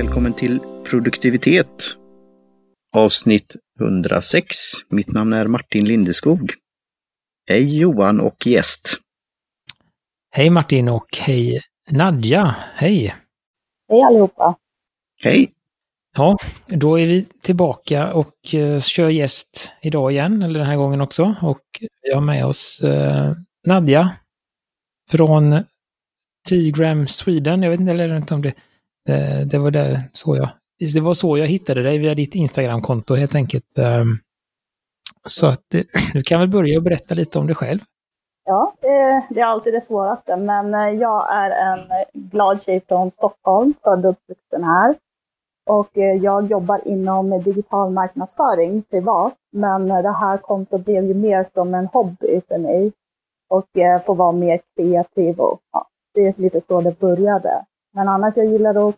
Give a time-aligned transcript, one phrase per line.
[0.00, 1.96] Välkommen till produktivitet.
[2.96, 4.56] Avsnitt 106.
[4.88, 6.52] Mitt namn är Martin Lindeskog.
[7.46, 8.96] Hej Johan och gäst.
[10.30, 11.60] Hej Martin och hej
[11.90, 12.56] Nadja.
[12.74, 13.14] Hej!
[13.88, 14.56] Hej allihopa!
[15.22, 15.52] Hej!
[16.16, 16.36] Ja,
[16.66, 21.34] då är vi tillbaka och uh, kör gäst idag igen, eller den här gången också.
[21.42, 21.64] Och
[22.02, 23.32] vi har med oss uh,
[23.66, 24.16] Nadja
[25.10, 25.64] från
[26.48, 27.62] Tigram Sweden.
[27.62, 28.54] Jag vet inte, eller inte om det,
[29.10, 30.48] Eh, det var det, så jag,
[30.94, 33.78] det var så jag hittade dig via ditt Instagramkonto helt enkelt.
[33.78, 34.16] Ehm,
[35.26, 35.64] så att
[36.12, 37.80] du kan väl börja och berätta lite om dig själv.
[38.44, 43.10] Ja, eh, det är alltid det svåraste, men eh, jag är en glad tjej från
[43.10, 44.94] Stockholm, född och uppvuxen här.
[45.70, 51.74] Och jag jobbar inom digital marknadsföring privat, men det här kontot blev ju mer som
[51.74, 52.92] en hobby för mig.
[53.48, 53.66] Och
[54.06, 57.64] få vara mer kreativ och ja, det är lite så det började.
[57.92, 58.96] Men annars jag gillar att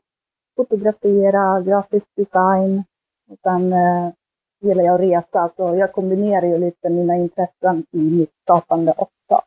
[0.57, 2.85] fotografera, grafisk design
[3.31, 4.13] och sen eh,
[4.61, 9.43] gillar jag att resa, så jag kombinerar ju lite mina intressen i mitt skapande också.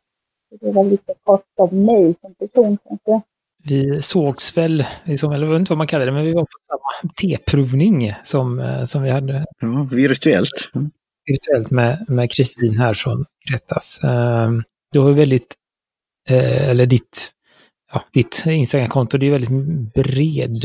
[0.60, 3.22] Det var lite kort om mig som person kanske
[3.68, 6.42] vi sågs väl, liksom, eller jag vet inte vad man kallar det, men vi var
[6.42, 9.44] på samma teprovning som, eh, som vi hade.
[9.60, 10.70] Ja, virtuellt.
[10.74, 10.90] Mm.
[11.24, 11.70] Virtuellt
[12.08, 14.00] med Kristin här från Gretas.
[14.02, 15.54] Ehm, du har ju väldigt,
[16.28, 17.30] eh, eller ditt,
[17.92, 20.64] ja, ditt Instagramkonto, det är väldigt bred,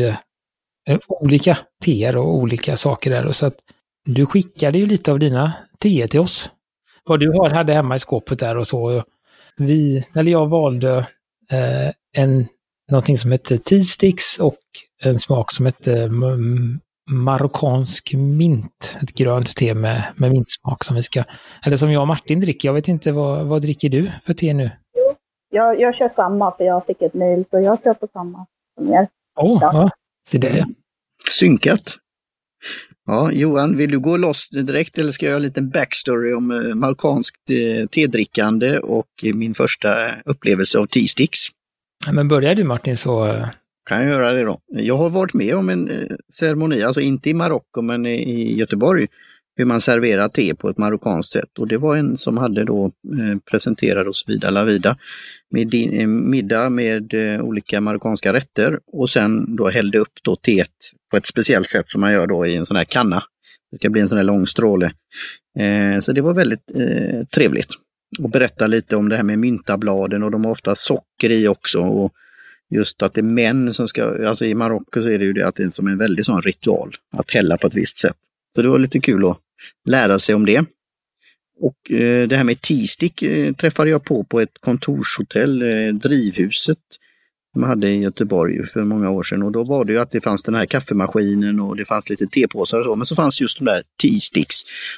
[0.90, 3.26] eh, olika teer och olika saker där.
[3.26, 3.58] Och så att
[4.06, 6.52] du skickade ju lite av dina teer till oss.
[7.04, 9.04] Vad du har, hade hemma i skåpet där och så.
[9.58, 10.98] Vi, eller jag valde
[11.52, 12.48] eh, en
[12.92, 14.60] någonting som hette T-sticks och
[15.04, 19.00] en smak som hette mm, marockansk mint.
[19.02, 21.24] Ett grönt te med, med mintsmak som vi ska,
[21.66, 22.70] eller som jag och Martin dricker.
[22.70, 24.72] Jag vet inte, vad, vad dricker du för te nu?
[25.54, 28.46] Jag, jag kör samma för jag fick ett mejl så jag kör på samma
[28.78, 29.08] som er.
[29.36, 29.92] Åh, oh, ja.
[30.32, 30.66] ja, det ja.
[31.30, 31.98] Synkat.
[33.06, 36.52] Ja, Johan, vill du gå loss direkt eller ska jag göra en liten backstory om
[36.52, 41.40] eh, eh, tedrickande och min första upplevelse av T-sticks?
[42.12, 43.28] Men börjar du Martin så...
[43.28, 43.48] Eh,
[43.86, 44.60] kan jag göra det då.
[44.68, 49.08] Jag har varit med om en eh, ceremoni, alltså inte i Marocko men i Göteborg,
[49.62, 51.60] hur man serverar te på ett marockanskt sätt.
[51.60, 54.98] Och det var en som hade då eh, presenterat oss Vida La Vida
[55.52, 60.72] med eh, middag med eh, olika marockanska rätter och sen då hällde upp då teet
[61.12, 63.24] på ett speciellt sätt som man gör då i en sån här kanna.
[63.72, 64.92] Det ska bli en sån här lång stråle.
[65.60, 66.72] Eh, så det var väldigt
[67.36, 67.70] trevligt
[68.20, 71.80] och berätta lite om det här med myntabladen och de har ofta socker i också.
[71.80, 72.14] Och
[72.70, 75.48] just att det är män som ska, alltså i Marocko så är det ju det
[75.48, 78.18] att det är som en väldig sån ritual att hälla på ett visst sätt.
[78.56, 79.38] Så det var lite kul att
[79.90, 80.66] lära sig om det.
[81.62, 86.78] Och eh, det här med T-stick eh, träffade jag på på ett kontorshotell, eh, Drivhuset,
[87.54, 89.44] som hade i Göteborg för många år sedan.
[89.44, 92.28] Och då var det ju att det fanns den här kaffemaskinen och det fanns lite
[92.28, 94.56] tepåsar och så, men så fanns just de där T-sticks.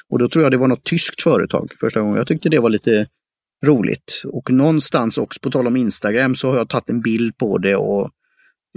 [0.08, 2.16] Och då tror jag det var något tyskt företag första gången.
[2.16, 3.06] Jag tyckte det var lite
[3.66, 4.22] roligt.
[4.24, 7.76] Och någonstans också, på tal om Instagram, så har jag tagit en bild på det
[7.76, 8.10] och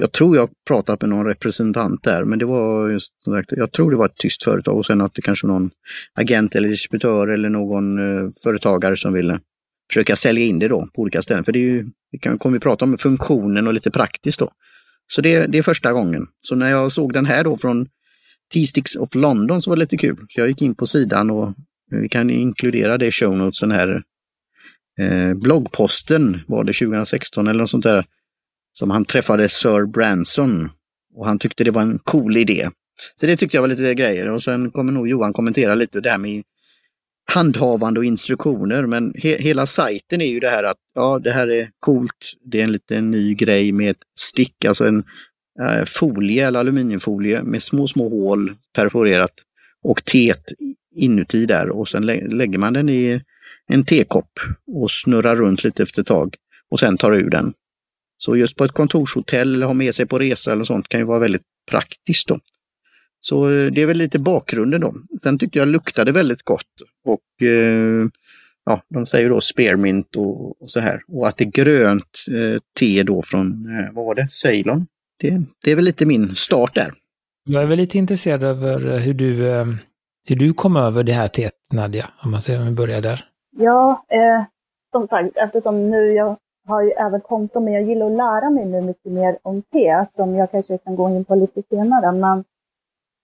[0.02, 3.14] jag tror jag pratat med någon representant där, men det var just,
[3.50, 5.70] jag tror det var ett tyskt företag och sen att det kanske någon
[6.14, 9.40] agent eller distributör eller någon eh, företagare som ville
[9.92, 11.44] försöka sälja in det då på olika ställen.
[11.44, 14.52] För det är ju, vi kan, kommer vi prata om funktionen och lite praktiskt då.
[15.08, 16.28] Så det, det är första gången.
[16.42, 17.88] Så när jag såg den här då från
[18.54, 20.18] T-Sticks of London så var det lite kul.
[20.30, 21.54] Så jag gick in på sidan och
[21.92, 24.04] vi kan inkludera det i show notesen här.
[25.00, 28.06] Eh, bloggposten var det 2016 eller något sånt där.
[28.80, 30.70] Som han träffade Sir Branson.
[31.16, 32.70] Och han tyckte det var en cool idé.
[33.16, 36.10] Så det tyckte jag var lite grejer och sen kommer nog Johan kommentera lite det
[36.10, 36.44] här med
[37.32, 38.86] handhavande och instruktioner.
[38.86, 42.34] Men he hela sajten är ju det här att ja, det här är coolt.
[42.52, 45.04] Det är en liten ny grej med ett stick, alltså en
[45.62, 49.34] eh, folie eller aluminiumfolie med små, små hål perforerat
[49.84, 50.44] och teet
[50.96, 53.22] inuti där och sen lä lägger man den i
[53.68, 56.36] en tekopp och snurrar runt lite efter ett tag
[56.72, 57.54] och sen tar ur den.
[58.18, 61.06] Så just på ett kontorshotell eller ha med sig på resa eller sånt kan ju
[61.06, 62.28] vara väldigt praktiskt.
[62.28, 62.40] Då.
[63.22, 64.96] Så eh, det är väl lite bakgrunden då.
[65.22, 68.08] Sen tyckte jag luktade väldigt gott och eh,
[68.66, 71.02] ja, de säger då spearmint och, och, så här.
[71.08, 74.88] Och att det är grönt eh, te då från, eh, vad var det, Ceylon.
[75.20, 76.94] Det, det är väl lite min start där.
[77.50, 79.66] Jag är väl lite intresserad över hur du, eh,
[80.28, 83.26] hur du kom över det här teet, Nadja, om man säger om vi börjar där.
[83.58, 84.44] Ja, eh,
[84.92, 86.38] som sagt, eftersom nu jag
[86.68, 90.06] har ju även konto, men jag gillar att lära mig nu mycket mer om te,
[90.10, 92.12] som jag kanske kan gå in på lite senare.
[92.12, 92.44] Men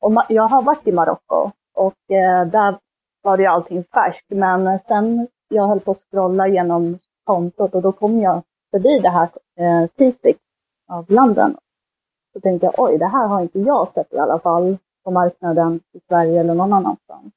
[0.03, 2.77] och jag har varit i Marocko och eh, där
[3.21, 4.29] var det allting färskt.
[4.29, 8.41] Men sen jag höll på att scrolla genom kontot och då kom jag
[8.71, 9.29] förbi det här
[9.59, 10.37] eh, Teastick
[10.89, 11.57] av landen.
[12.33, 15.79] så tänkte jag oj, det här har inte jag sett i alla fall på marknaden
[15.93, 17.33] i Sverige eller någon annanstans.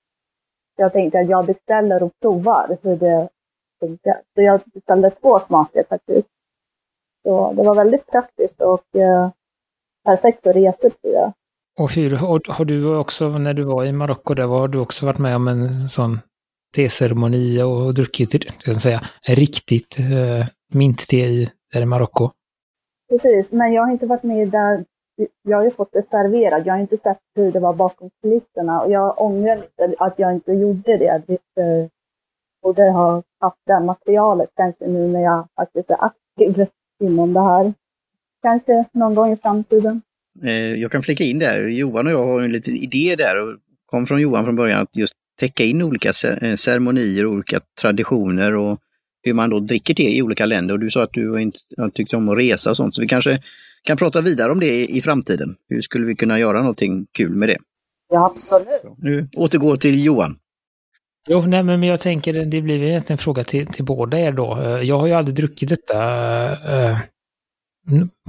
[0.76, 3.28] Så jag tänkte att jag beställer och provar hur det
[3.80, 4.20] funkar.
[4.34, 6.28] Så jag beställde två smaker faktiskt.
[7.22, 9.30] Så det var väldigt praktiskt och eh,
[10.04, 11.32] perfekt för resor tror jag.
[11.78, 15.06] Och hur har, har du också, när du var i Marocko där, har du också
[15.06, 16.20] varit med om en sån
[16.76, 18.34] teceremoni och druckit,
[18.66, 22.30] jag säga, riktigt eh, mintte i, där i Marocko?
[23.08, 24.84] Precis, men jag har inte varit med där.
[25.42, 26.66] Jag har ju fått det serverat.
[26.66, 30.34] Jag har inte sett hur det var bakom kulisserna och jag ångrar lite att jag
[30.34, 31.22] inte gjorde det.
[31.26, 31.90] det
[32.66, 36.66] borde ha haft det materialet kanske nu när jag faktiskt är aktiv
[37.04, 37.74] inom det här.
[38.42, 40.02] Kanske någon gång i framtiden.
[40.44, 43.58] Eh, jag kan flika in där, Johan och jag har en liten idé där och
[43.86, 48.78] kom från Johan från början att just täcka in olika eh, ceremonier, olika traditioner och
[49.22, 50.74] hur man då dricker te i olika länder.
[50.74, 51.58] Och du sa att du inte
[51.94, 53.42] tyckte om att resa och sånt, så vi kanske
[53.82, 55.56] kan prata vidare om det i framtiden.
[55.68, 57.58] Hur skulle vi kunna göra någonting kul med det?
[58.12, 58.98] Ja, absolut.
[58.98, 60.38] Nu återgår till Johan.
[61.28, 64.60] Jo, nej, men jag tänker det blir egentligen en fråga till, till båda er då.
[64.60, 65.98] Eh, jag har ju aldrig druckit detta
[66.76, 66.98] eh,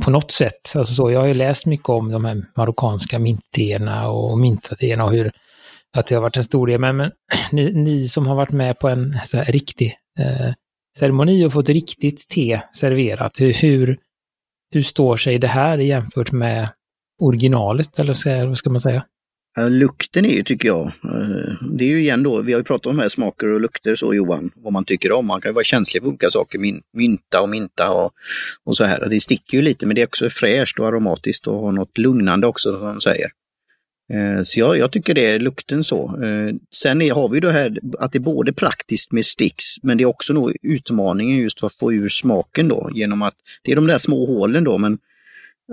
[0.02, 0.76] på något sätt.
[0.76, 5.12] Alltså så, jag har ju läst mycket om de här marockanska mintteerna och myntateerna och
[5.12, 5.32] hur
[5.98, 6.80] att det har varit en stor del.
[6.80, 7.12] Men, men
[7.52, 10.54] ni, ni, som har varit med på en så här, riktig eh,
[11.00, 13.98] ceremoni och fått riktigt te serverat, hur, hur,
[14.72, 16.70] hur står sig det här jämfört med
[17.22, 19.06] originalet, eller så, vad ska man säga?
[19.58, 22.86] Lukten är ju, tycker jag, eh, det är ju igen då, vi har ju pratat
[22.86, 25.26] om de här smaker och lukter så Johan, vad man tycker om.
[25.26, 26.60] Man kan ju vara känslig för olika saker,
[26.94, 28.14] mynta och minta och,
[28.64, 29.08] och så här.
[29.10, 32.48] Det sticker ju lite men det är också fräscht och aromatiskt och har något lugnande
[32.48, 33.32] också som de säger.
[34.14, 36.24] Eh, så jag, jag, tycker det är lukten så.
[36.24, 39.98] Eh, sen är, har vi det här att det är både praktiskt med sticks men
[39.98, 43.72] det är också nog utmaningen just för att få ur smaken då genom att det
[43.72, 44.98] är de där små hålen då men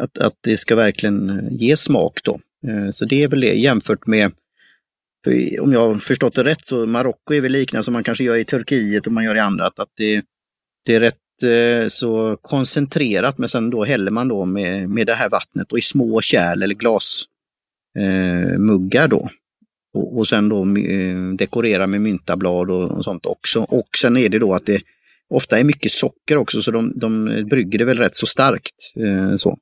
[0.00, 2.40] att, att det ska verkligen ge smak då.
[2.68, 4.32] Eh, så det är väl det jämfört med,
[5.60, 8.36] om jag har förstått det rätt, så Marocko är väl liknande som man kanske gör
[8.36, 10.22] i Turkiet och man gör i andra, att det,
[10.84, 15.14] det är rätt eh, så koncentrerat men sen då häller man då med, med det
[15.14, 16.74] här vattnet och i små kärl eller
[17.94, 19.30] glasmuggar eh, då.
[19.94, 23.60] Och, och sen då eh, dekorera med myntablad och, och, sånt också.
[23.60, 24.82] Och sen är det då att det
[25.28, 28.74] ofta är mycket socker också så de, de brygger det väl rätt så starkt.
[28.96, 29.58] Eh, så.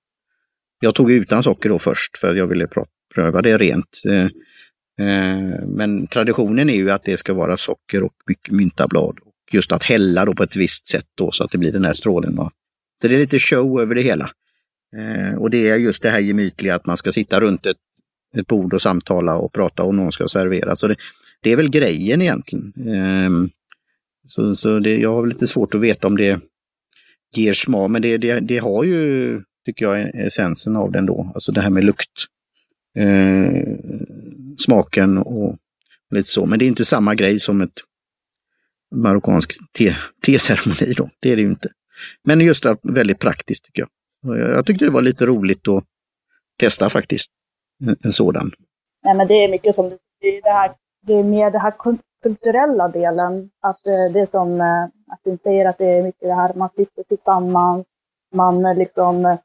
[0.82, 2.69] Jag tog utan socker då först för jag ville
[3.14, 4.02] pröva det rent.
[4.06, 4.25] Eh,
[5.06, 9.19] eh, men traditionen är ju att det ska vara socker och mycket myntablad.
[9.23, 11.84] Och just att hälla då på ett visst sätt då så att det blir den
[11.84, 12.37] här strålen.
[13.00, 14.31] Så det är lite show över det hela.
[14.96, 17.76] Eh, och det är just det här gemytliga att man ska sitta runt ett
[18.37, 20.76] ett bord och samtala och prata och någon ska servera.
[20.76, 20.96] Så det,
[21.43, 22.73] det är väl grejen egentligen.
[22.88, 23.50] Ehm,
[24.26, 26.40] så så det, jag har lite svårt att veta om det
[27.37, 31.32] ger smak, men det, det, det har ju, tycker jag, är essensen av den då.
[31.34, 32.10] Alltså det här med lukt.
[32.96, 33.76] eh,
[34.58, 35.56] smaken och
[36.10, 36.46] lite så.
[36.46, 37.80] Men det är inte samma grej som ett
[38.94, 39.58] marockansk
[40.26, 41.10] teceremoni då.
[41.20, 41.68] Det är det ju inte.
[42.24, 43.88] Men just det, väldigt praktiskt tycker jag.
[44.08, 44.50] Så jag.
[44.50, 45.84] Jag tyckte det var lite roligt att
[46.58, 47.30] testa faktiskt
[48.04, 48.50] en sådan?
[49.04, 49.88] Nej, men det är mycket som
[50.20, 50.72] det det här,
[51.06, 51.74] det är mer den här
[52.22, 53.50] kulturella delen.
[53.60, 56.54] Att eh, det är som eh, att du säger att det är mycket det här
[56.54, 57.86] man sitter tillsammans,
[58.34, 59.36] man eh, liksom,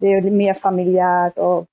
[0.00, 1.66] det är mer familjärt och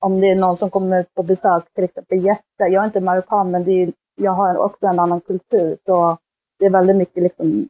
[0.00, 2.66] om det är någon som kommer på besök, till exempel gäster.
[2.66, 6.18] Jag är inte marockan, men det är, jag har också en annan kultur, så
[6.58, 7.68] det är väldigt mycket liksom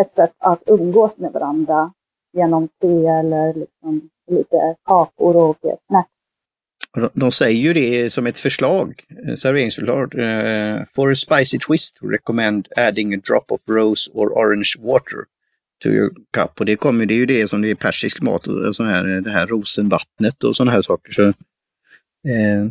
[0.00, 1.92] ett sätt att umgås med varandra
[2.32, 5.56] genom te eller liksom lite kakor och
[5.86, 6.12] snacks
[7.14, 10.14] de säger ju det som ett förslag, eh, serveringsförslag.
[10.14, 15.24] Uh, for a spicy twist, recommend adding a drop of rose or orange water
[15.82, 16.60] to your cup.
[16.60, 19.04] Och det kommer, det är ju det som det är persisk mat, och sån här,
[19.04, 21.12] det här rosenvattnet och sådana här saker.
[21.12, 22.70] Så, eh,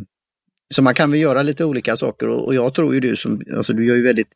[0.74, 3.42] så man kan väl göra lite olika saker och, och, jag tror ju du som,
[3.56, 4.28] alltså du gör ju väldigt,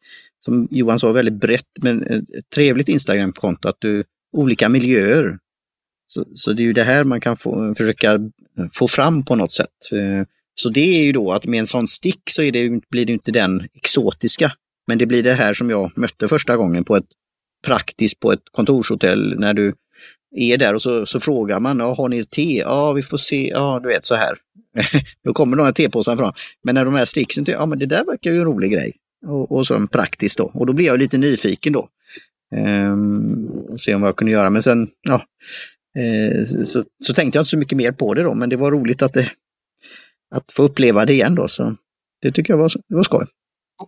[0.44, 5.38] som Johan sa, väldigt brett men eh, ett trevligt Instagramkonto, att du, olika miljöer.
[6.08, 8.20] Så, så det är ju det här man kan få, försöka
[8.74, 9.92] få fram på något sätt.
[9.92, 13.12] Eh, så det är ju då att med en sån stick så det, blir det
[13.12, 14.52] inte den exotiska.
[14.86, 17.06] Men det blir det här som jag mötte första gången på ett
[17.66, 19.74] praktiskt på ett kontorshotell när du
[20.36, 22.58] är där och så, så frågar man, ja, har ni te?
[22.58, 24.38] Ja, vi får se, ja du vet så här.
[25.24, 26.32] då kommer de här tepåsarna fram.
[26.62, 28.92] Men när de här sticksen, ja men det där verkar ju en rolig grej.
[29.26, 30.50] Och, och så praktiskt då.
[30.54, 31.88] Och då blir jag lite nyfiken då.
[32.54, 34.50] Ehm, och se om vad jag kunde göra.
[34.50, 35.26] Men sen, ja,
[35.96, 38.70] Eh, så, så tänkte jag inte så mycket mer på det då, men det var
[38.70, 39.30] roligt att, det,
[40.30, 41.48] att få uppleva det igen då.
[41.48, 41.76] Så
[42.22, 43.26] det tycker jag var, det var skoj.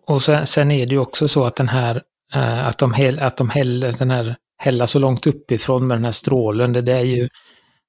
[0.06, 2.02] Och sen, sen är det ju också så att den här,
[2.35, 6.04] Eh, att de, häll, att de häller, den här hälla så långt uppifrån med den
[6.04, 7.28] här strålen, det, det är ju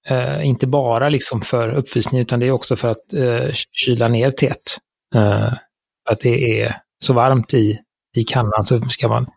[0.08, 4.31] Eh, inte bara liksom för uppvisning utan det är också för att eh, kyla ner
[4.31, 4.77] teet.
[5.15, 5.53] Eh,
[6.10, 7.79] att det är så varmt i,
[8.15, 9.27] i kannan så ska man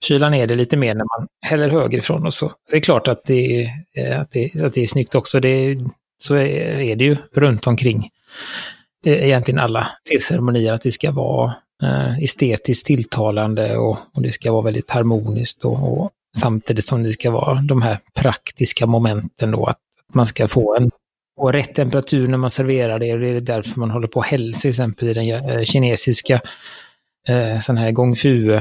[0.00, 2.52] kyla ner det lite mer när man häller högerifrån och så.
[2.70, 3.68] Det är klart att det, är,
[3.98, 5.40] eh, att det, att det är snyggt också.
[5.40, 5.78] Det,
[6.22, 8.10] så är, är det ju runt omkring
[9.06, 14.52] eh, egentligen alla teceremonier, att det ska vara Eh, estetiskt tilltalande och, och, det ska
[14.52, 19.66] vara väldigt harmoniskt och, och, samtidigt som det ska vara de här praktiska momenten då,
[19.66, 19.78] att
[20.12, 20.90] man ska få en
[21.36, 23.12] och rätt temperatur när man serverar det.
[23.12, 26.40] Och det är därför man håller på att hälla till exempel i den eh, kinesiska
[27.28, 28.52] eh, sån här gongfu.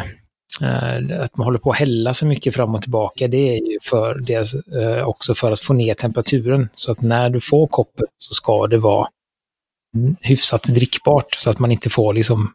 [0.62, 3.28] Eh, att man håller på att hälla så mycket fram och tillbaka.
[3.28, 6.70] Det är ju för, det eh, också för att få ner temperaturen.
[6.74, 9.08] Så att när du får koppen så ska det vara
[9.96, 11.36] mm, hyfsat drickbart.
[11.36, 12.54] Så att man inte får liksom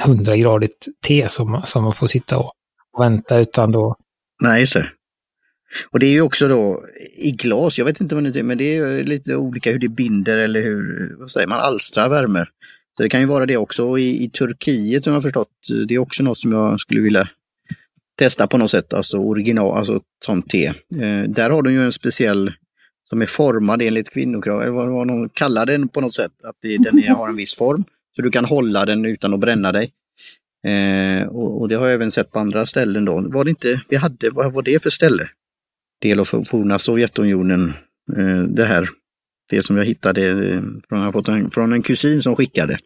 [0.00, 2.52] hundragradigt te som, som man får sitta och
[2.98, 3.96] vänta utan då...
[4.42, 4.90] Nej, just det.
[5.90, 6.84] Och det är ju också då
[7.16, 9.88] i glas, jag vet inte vad det är, men det är lite olika hur det
[9.88, 12.46] binder eller hur, vad säger man, alstrar värme.
[12.96, 15.48] Så det kan ju vara det också i, i Turkiet har jag förstått.
[15.88, 17.28] Det är också något som jag skulle vilja
[18.18, 20.66] testa på något sätt, alltså original, alltså sånt te.
[20.66, 22.52] Eh, där har de ju en speciell
[23.08, 26.56] som är formad enligt kvinnokrav, eller vad, vad de kallar den på något sätt, att
[26.62, 27.84] det, den är, har en viss form.
[28.16, 29.92] Så du kan hålla den utan att bränna dig.
[30.66, 33.20] Eh, och, och, det har jag även sett på andra ställen då.
[33.20, 35.28] Var det inte, vi hade, vad var det för ställe?
[36.00, 37.72] Del av forna Sovjetunionen,
[38.16, 38.88] eh, det här,
[39.50, 42.78] det som jag hittade eh, från, jag fått en, från en kusin som skickade.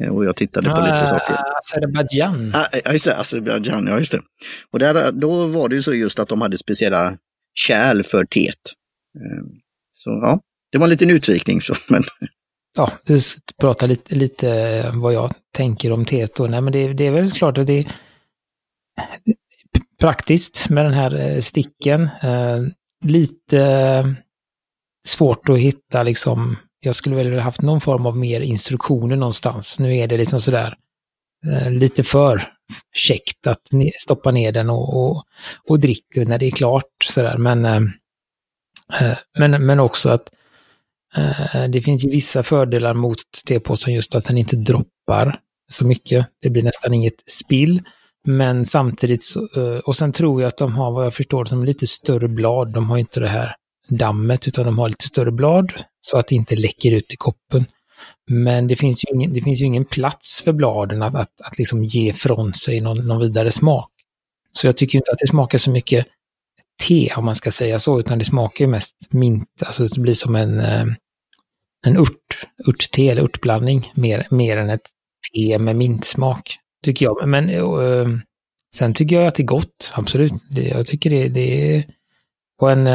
[0.00, 1.36] Eh, och jag tittade på lite saker.
[1.58, 2.52] Azerbajdzjan.
[2.54, 4.20] Ah, ja, just det, Azerbajdzjan, ja just det.
[4.70, 7.18] Och där, då var det ju så just att de hade speciella
[7.54, 8.54] kärl för teet.
[9.16, 9.44] Eh,
[9.92, 10.40] så ja,
[10.72, 11.62] det var en liten utvikning.
[11.62, 12.02] Så, men...
[12.76, 12.92] Ja,
[13.60, 16.38] prata lite, lite eh, vad jag tänker om teet.
[16.38, 17.92] Nej, men det, det är väl klart att det är
[20.00, 22.08] praktiskt med den här eh, sticken.
[22.22, 22.58] Eh,
[23.04, 24.16] lite
[25.06, 29.78] svårt att hitta liksom jag skulle väl ha haft någon form av mer instruktioner någonstans.
[29.78, 30.74] Nu är det liksom sådär
[31.70, 32.52] lite för
[32.94, 33.62] käckt att
[33.98, 35.24] stoppa ner den och, och,
[35.68, 37.04] och dricka när det är klart.
[37.04, 37.38] Sådär.
[37.38, 37.60] Men,
[39.38, 40.30] men, men också att
[41.16, 46.26] Eh, det finns ju vissa fördelar mot tepåsen just att den inte droppar så mycket.
[46.42, 47.82] Det blir nästan inget spill.
[48.24, 51.64] Men samtidigt, så, eh, och sen tror jag att de har vad jag förstår som
[51.64, 52.72] lite större blad.
[52.72, 53.54] De har inte det här
[53.88, 57.66] dammet utan de har lite större blad så att det inte läcker ut i koppen.
[58.30, 61.58] Men det finns ju ingen, det finns ju ingen plats för bladen att, att, att
[61.58, 63.90] liksom ge från sig någon, någon vidare smak.
[64.52, 66.06] Så jag tycker inte att det smakar så mycket
[66.78, 70.14] te om man ska säga så, utan det smakar ju mest mint, alltså det blir
[70.14, 70.86] som en, eh,
[71.86, 74.90] en urt, urtte eller urtblandning mer, mer än ett
[75.32, 77.28] te med mintsmak, tycker jag.
[77.28, 78.18] Men uh,
[78.74, 80.32] sen tycker jag att det är gott, absolut.
[80.50, 81.84] Det, jag tycker det, det är
[82.60, 82.86] på en,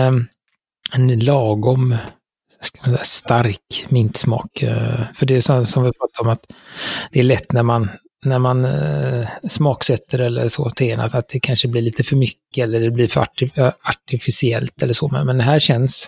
[0.93, 1.95] en lagom
[2.61, 4.63] säga, stark mintsmak.
[5.15, 6.45] För det är så, som vi pratade om att
[7.11, 7.89] det är lätt när man,
[8.25, 12.79] när man eh, smaksätter eller så teen att, det kanske blir lite för mycket eller
[12.79, 13.27] det blir för
[13.81, 15.07] artificiellt eller så.
[15.07, 16.07] Men, men det här känns,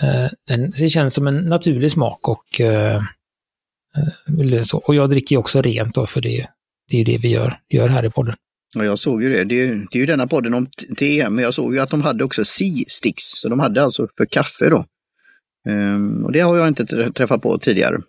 [0.00, 4.78] eh, en, det känns som en naturlig smak och eh, eh så.
[4.78, 6.46] Och jag dricker ju också rent då för det,
[6.90, 8.34] det är ju det vi gör, gör här i podden.
[8.74, 9.44] Ja, jag såg ju det.
[9.44, 10.66] Det är, ju, det är ju denna podden om
[10.96, 13.40] te, men jag såg ju att de hade också Sea-sticks.
[13.40, 14.84] Så de hade alltså för kaffe då.
[15.68, 18.00] Um, och det har jag inte träffat på tidigare.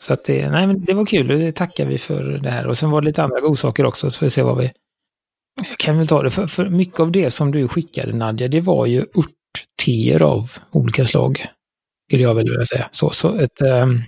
[0.00, 2.66] Så att det, nej, men det var kul och det tackar vi för det här.
[2.66, 4.72] Och sen var det lite andra godsaker också, så får vi se vad vi...
[5.68, 8.60] Jag kan väl ta det, för, för mycket av det som du skickade Nadja, det
[8.60, 11.46] var ju örtteer av olika slag.
[12.08, 12.88] Skulle jag väl vilja säga.
[12.92, 14.02] Så, så ett, ähm,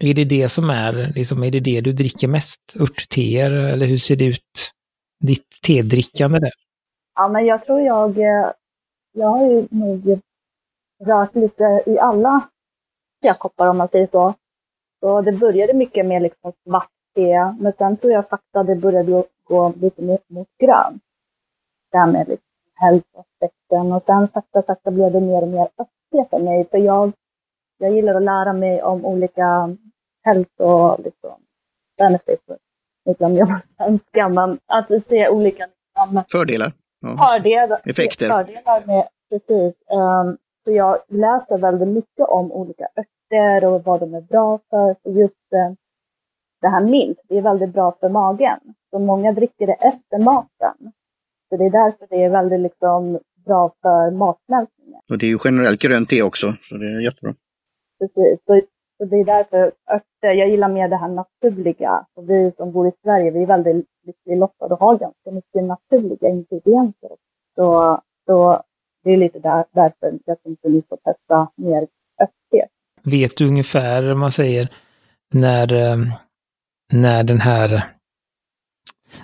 [0.00, 2.60] är det det som är, liksom, är det det du dricker mest?
[2.80, 4.72] Örtteer, eller hur ser det ut?
[5.20, 6.52] Ditt tedrickande där?
[7.14, 8.50] Ja, men jag tror jag, eh,
[9.12, 10.20] jag har ju nog
[11.04, 12.48] rört lite i alla
[13.22, 14.34] tekoppar om man säger så.
[15.04, 19.24] Så det började mycket med liksom svart te, men sen tror jag sakta det började
[19.44, 21.02] gå lite mer mot grönt.
[21.92, 26.30] Det här med liksom hälsoaspekten och sen sakta sakta blev det mer och mer öppet
[26.30, 26.68] för mig.
[26.70, 27.12] För jag,
[27.78, 29.76] jag gillar att lära mig om olika
[30.22, 31.36] hälso, liksom,
[31.98, 32.42] benefits.
[33.04, 35.68] Nu glömde jag på svenska, men att se olika
[36.30, 36.72] Fördelar.
[37.00, 37.16] Ja.
[37.16, 37.80] Fördelar.
[37.84, 38.28] Effekter.
[38.28, 39.78] Fördelar med, precis.
[39.90, 44.96] Um, så jag läser väldigt mycket om olika örter och vad de är bra för.
[45.02, 45.72] Så just eh,
[46.60, 48.58] det här mint, det är väldigt bra för magen.
[48.90, 50.92] Så många dricker det efter maten.
[51.48, 55.00] Så det är därför det är väldigt liksom bra för matsmältningen.
[55.10, 57.34] Och det är ju generellt grönt te också, så det är jättebra.
[57.98, 58.60] Precis, så,
[58.98, 62.06] så det är därför örter, jag gillar mer det här naturliga.
[62.14, 65.64] Och vi som bor i Sverige, vi är väldigt lyckligt lottade och har ganska mycket
[65.64, 67.10] naturliga ingredienser.
[67.56, 68.62] Så, så
[69.04, 71.86] det är lite där, därför jag tänkte ni får testa mer
[72.22, 72.70] öppet.
[73.02, 74.68] Vet du ungefär, om man säger,
[75.34, 75.96] när, eh,
[76.92, 77.94] när den här...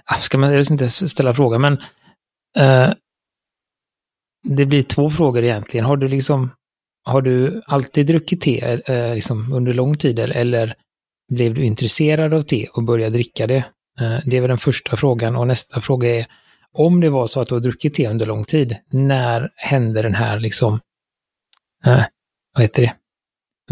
[0.05, 1.73] Ah, ska man jag ska inte ställa frågan, men
[2.57, 2.95] eh,
[4.43, 5.87] det blir två frågor egentligen.
[5.87, 6.51] Har du liksom
[7.05, 10.75] har du alltid druckit te eh, liksom under lång tid eller
[11.33, 13.65] blev du intresserad av te och började dricka det?
[14.01, 16.27] Eh, det är väl den första frågan och nästa fråga är
[16.75, 20.15] om det var så att du har druckit te under lång tid, när hände den
[20.15, 20.81] här liksom,
[21.87, 22.05] eh,
[22.55, 22.97] vad heter det,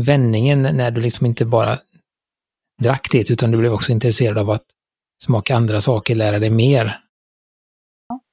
[0.06, 1.78] vändningen när du liksom inte bara
[2.82, 4.64] drack det utan du blev också intresserad av att
[5.24, 7.00] smaka andra saker, lära dig mer?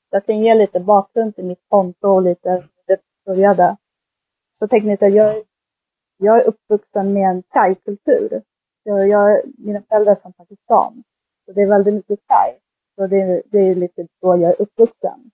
[0.10, 3.77] Jag kan ge lite bakgrund till mitt konto och lite hur det började.
[4.51, 5.43] Så tekniskt sett, jag,
[6.17, 8.41] jag är uppvuxen med en chai-kultur.
[8.84, 11.03] Jag, jag, mina föräldrar är från Pakistan.
[11.45, 12.57] Så det är väldigt mycket chai.
[12.95, 15.31] Så det, det är lite så jag är uppvuxen.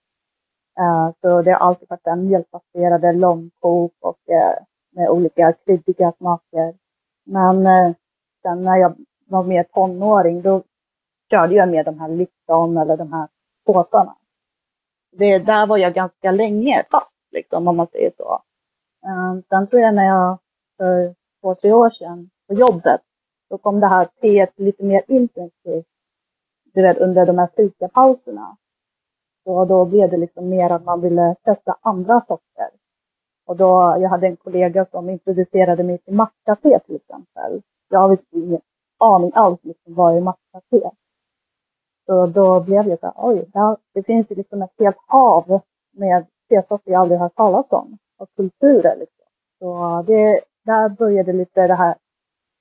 [0.80, 6.74] Uh, så det har alltid varit en mjölkbaserade långkok och uh, med olika kryddiga smaker.
[7.24, 7.94] Men uh,
[8.42, 8.94] sen när jag
[9.26, 10.62] var mer tonåring då
[11.30, 13.28] körde jag med de här Lipton eller de här
[13.66, 14.16] påsarna.
[15.12, 18.42] Det, där var jag ganska länge fast, liksom, om man säger så.
[19.06, 20.38] Um, sen tror jag när jag
[20.76, 23.00] för två, tre år sedan på jobbet,
[23.50, 25.86] då kom det här teet lite mer intensivt,
[26.72, 28.56] du vet under de här fikapauserna.
[29.44, 32.70] Så då blev det liksom mer att man ville testa andra sorter.
[33.46, 37.62] Och då, jag hade en kollega som introducerade mig till matcha-te till exempel.
[37.88, 38.60] Jag har visst ingen
[38.98, 40.90] aning alls liksom vad är matcha-te.
[42.06, 43.50] Så då blev jag så här, oj,
[43.94, 45.60] det finns ju liksom ett helt hav
[45.92, 48.96] med tesorter jag aldrig hört talas om och kulturer.
[48.96, 49.26] Liksom.
[49.58, 51.94] Så det, där började lite det här,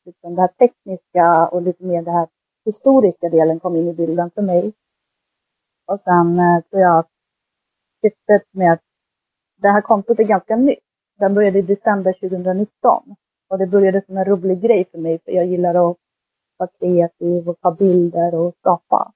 [0.05, 2.27] liksom det här tekniska och lite mer det här
[2.65, 4.73] historiska delen kom in i bilden för mig.
[5.87, 7.09] Och sen eh, tror jag att
[8.01, 8.81] syftet med att
[9.57, 10.83] det här kontot är ganska nytt.
[11.19, 13.15] Den började i december 2019.
[13.49, 15.97] Och det började som en rolig grej för mig, för jag gillar att
[16.57, 19.13] vara kreativ och ta bilder och skapa.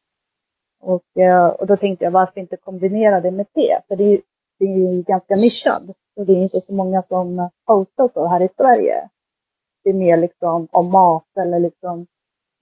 [0.82, 3.82] Och, eh, och då tänkte jag, varför inte kombinera det med te?
[3.88, 4.22] För det är,
[4.60, 5.94] det är ganska nischad.
[6.16, 9.10] Och det är inte så många som postar så här i Sverige.
[9.84, 12.08] Det är mer liksom om mat eller liksom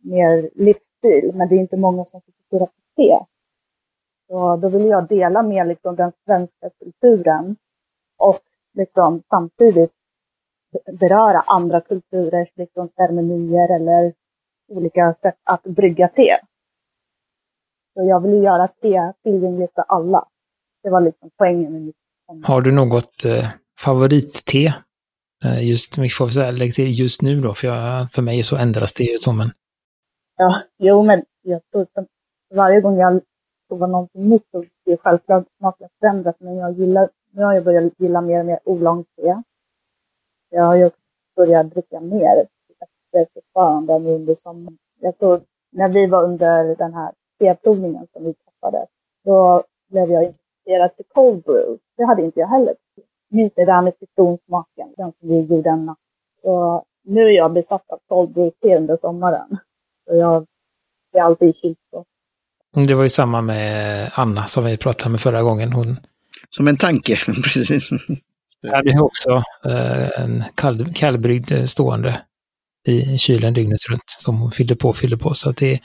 [0.04, 1.32] mer livsstil.
[1.34, 3.26] Men det är inte många som fokuserar på te.
[4.28, 7.56] Så då vill jag dela med liksom den svenska kulturen
[8.18, 8.40] och
[8.74, 9.92] liksom samtidigt
[11.00, 14.14] beröra andra kulturers liksom ceremonier eller
[14.68, 16.38] olika sätt att brygga te.
[17.94, 20.28] Så jag vill göra te tillgängligt för alla.
[20.84, 21.96] Det var liksom poängen med mitt
[22.44, 23.48] har du något eh,
[23.80, 24.74] favoritte?
[25.46, 28.56] Eh, just, vi får säga, lägg till just nu då, för, jag, för mig så
[28.56, 29.52] ändras det ju så, men...
[30.44, 32.08] Ja, jo, men jag tror att
[32.56, 33.22] varje gång jag
[33.68, 36.36] provar någonting nytt så blir självklart smaken förändrad.
[36.40, 39.42] men jag gillar, nu har jag börjat gilla mer och mer oolong te.
[40.50, 42.48] Jag har ju också börjat dricka mer
[42.80, 44.78] efter fortfarande nu under sommaren.
[45.00, 48.90] Jag tror, när vi var under den här teprovningen som vi träffades,
[49.24, 51.78] då blev jag intresserad till cold brew.
[51.98, 52.76] Det hade inte jag heller.
[53.30, 55.98] Minns det där med citronsmaken, den som vi gjorde en natt.
[56.34, 59.58] Så nu är jag besatt av cold brew te under sommaren.
[60.06, 60.46] Så jag
[61.14, 62.08] är alltid i kylskåp.
[62.88, 65.74] Det var ju samma med Anna som vi pratade med förra gången.
[65.74, 66.00] Hon...
[66.50, 67.90] Som en tanke, precis.
[68.62, 72.22] Jag hade också eh, en kall, kallbryggd stående
[72.88, 75.34] i kylen dygnet runt som hon fyllde på och fyllde på.
[75.34, 75.80] Så det,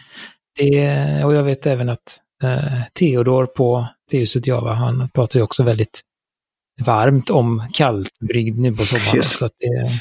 [0.56, 5.62] det, och jag vet även att eh, Theodor på Tehuset Java, han pratar ju också
[5.62, 6.00] väldigt
[6.84, 9.22] varmt om kallbryggd nu på sommaren.
[9.22, 10.00] Så att det...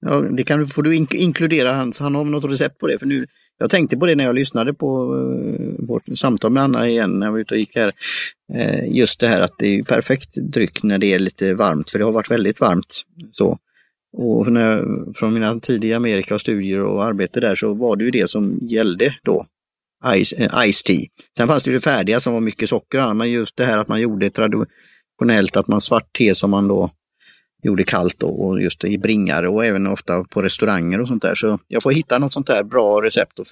[0.00, 2.98] Ja, det kan, får du in, inkludera, han, han har något recept på det.
[2.98, 3.26] För nu,
[3.58, 7.26] jag tänkte på det när jag lyssnade på eh, vårt samtal med Anna igen när
[7.26, 7.92] jag var ute och gick här.
[8.54, 11.98] Eh, just det här att det är perfekt dryck när det är lite varmt, för
[11.98, 13.04] det har varit väldigt varmt.
[13.32, 13.58] Så.
[14.12, 18.10] Och när, från mina tidiga Amerika och studier och arbete där så var det ju
[18.10, 19.46] det som gällde då.
[20.04, 21.06] Ice, eh, ice tea.
[21.36, 23.88] Sen fanns det ju det färdiga som var mycket socker, men just det här att
[23.88, 26.90] man gjorde traditionellt att man svart te som man då
[27.62, 31.34] gjorde kallt då, och just i bringare och även ofta på restauranger och sånt där.
[31.34, 33.46] Så jag får hitta något sånt där bra recept och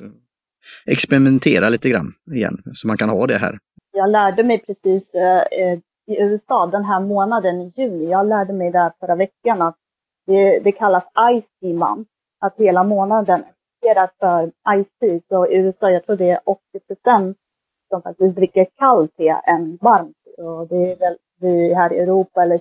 [0.86, 3.58] experimentera lite grann igen så man kan ha det här.
[3.92, 8.52] Jag lärde mig precis eh, eh i USA den här månaden i juni, jag lärde
[8.52, 9.76] mig där förra veckan att
[10.26, 12.06] det, det kallas Ice Demon,
[12.40, 13.42] att hela månaden
[13.86, 14.46] är för
[14.82, 15.20] Ice Tea.
[15.28, 17.36] Så i USA, jag tror det är 80 procent
[17.88, 20.16] som faktiskt dricker kallt te än varmt.
[20.36, 22.60] Så det är väl vi här i Europa eller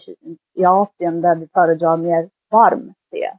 [0.56, 3.30] i Asien där vi föredrar mer varm te.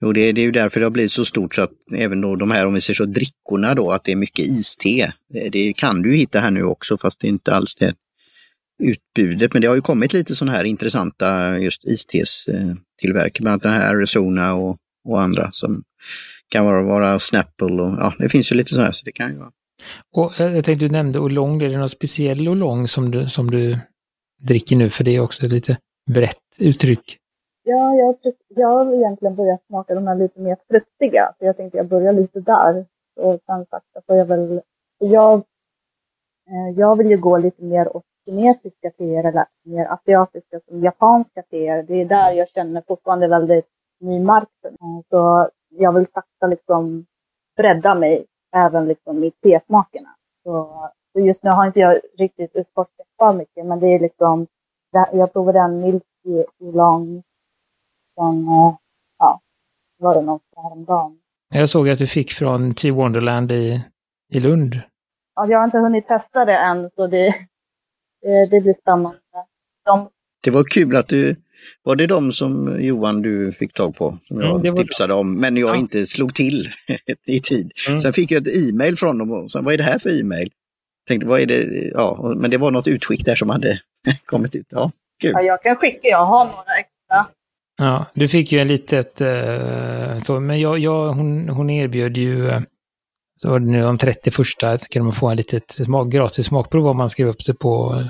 [0.00, 2.36] Jo, det, det är ju därför det har blivit så stort så att även då
[2.36, 5.12] de här, om vi ser så, drickorna då, att det är mycket iste.
[5.28, 7.94] Det, det kan du hitta här nu också, fast det är inte alls det
[8.78, 9.52] utbudet.
[9.52, 13.94] Men det har ju kommit lite sådana här intressanta just istestillverkare, bland annat den här
[13.94, 15.82] Arizona och, och andra som
[16.48, 19.32] kan vara, vara Snapple och ja, det finns ju lite sådana här så det kan
[19.32, 19.50] ju vara.
[20.12, 23.78] Och jag tänkte du nämnde Oolong, är det någon speciell Oolong som du, som du
[24.38, 24.90] dricker nu?
[24.90, 27.18] För det är också ett lite brett uttryck.
[27.62, 28.16] Ja, jag,
[28.48, 32.12] jag har egentligen börjat smaka de här lite mer fruktiga, så jag tänkte jag börjar
[32.12, 32.86] lite där.
[33.16, 34.60] Och sen sakta får jag väl...
[34.98, 35.34] Jag,
[36.48, 41.42] eh, jag vill ju gå lite mer åt kinesiska teer eller mer asiatiska som japanska
[41.42, 41.82] teer.
[41.82, 43.66] Det är där jag känner fortfarande väldigt
[44.00, 44.48] ny mark.
[45.10, 47.06] Så jag vill sakta liksom
[47.56, 50.08] bredda mig även liksom i tesmakerna.
[50.42, 50.88] Så
[51.20, 54.46] just nu har inte jag riktigt utforskat för mycket, men det är liksom,
[55.12, 57.22] jag provade en Milky Oolong
[58.14, 58.76] som, eh,
[59.18, 59.40] ja,
[59.98, 61.18] var det något häromdagen.
[61.48, 63.84] Jag såg att du fick från T Wonderland i,
[64.32, 64.80] i Lund.
[65.34, 67.34] Ja, jag har inte hunnit testa det än, så det,
[68.22, 69.18] det, det blir spännande.
[69.84, 70.08] De...
[70.42, 71.36] Det var kul att du,
[71.82, 74.18] var det de som Johan du fick tag på?
[74.24, 75.18] Som jag mm, tipsade det.
[75.18, 75.76] om, men jag ja.
[75.76, 76.64] inte slog till
[77.26, 77.72] i tid.
[77.88, 78.00] Mm.
[78.00, 80.50] Sen fick jag ett e-mail från dem och sa, vad är det här för e-mail?
[81.08, 81.90] Tänkte, vad är det?
[81.94, 83.80] Ja, men det var något utskick där som hade
[84.24, 84.66] kommit ut.
[84.70, 84.90] Ja,
[85.22, 85.32] kul.
[85.34, 87.26] Ja, jag kan skicka, jag har några extra.
[87.78, 92.46] Ja, du fick ju en litet, uh, så, men jag, jag, hon, hon erbjöd ju,
[92.46, 92.60] uh,
[93.40, 96.86] så var det nu de 30 första, kan man få en litet smak, gratis smakprov
[96.86, 98.06] om man skrev upp sig på uh,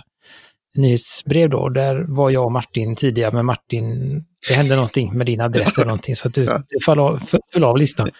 [0.77, 1.69] nyhetsbrev då.
[1.69, 4.15] Där var jag och Martin tidigare, men Martin,
[4.49, 7.21] det hände någonting med din adress eller någonting, så att du, du föll, av,
[7.53, 8.11] föll av listan.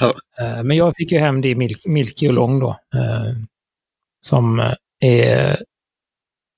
[0.00, 0.12] Ja.
[0.62, 2.76] Men jag fick ju hem det Milk, Milky och Lång då,
[4.20, 5.62] som eh, är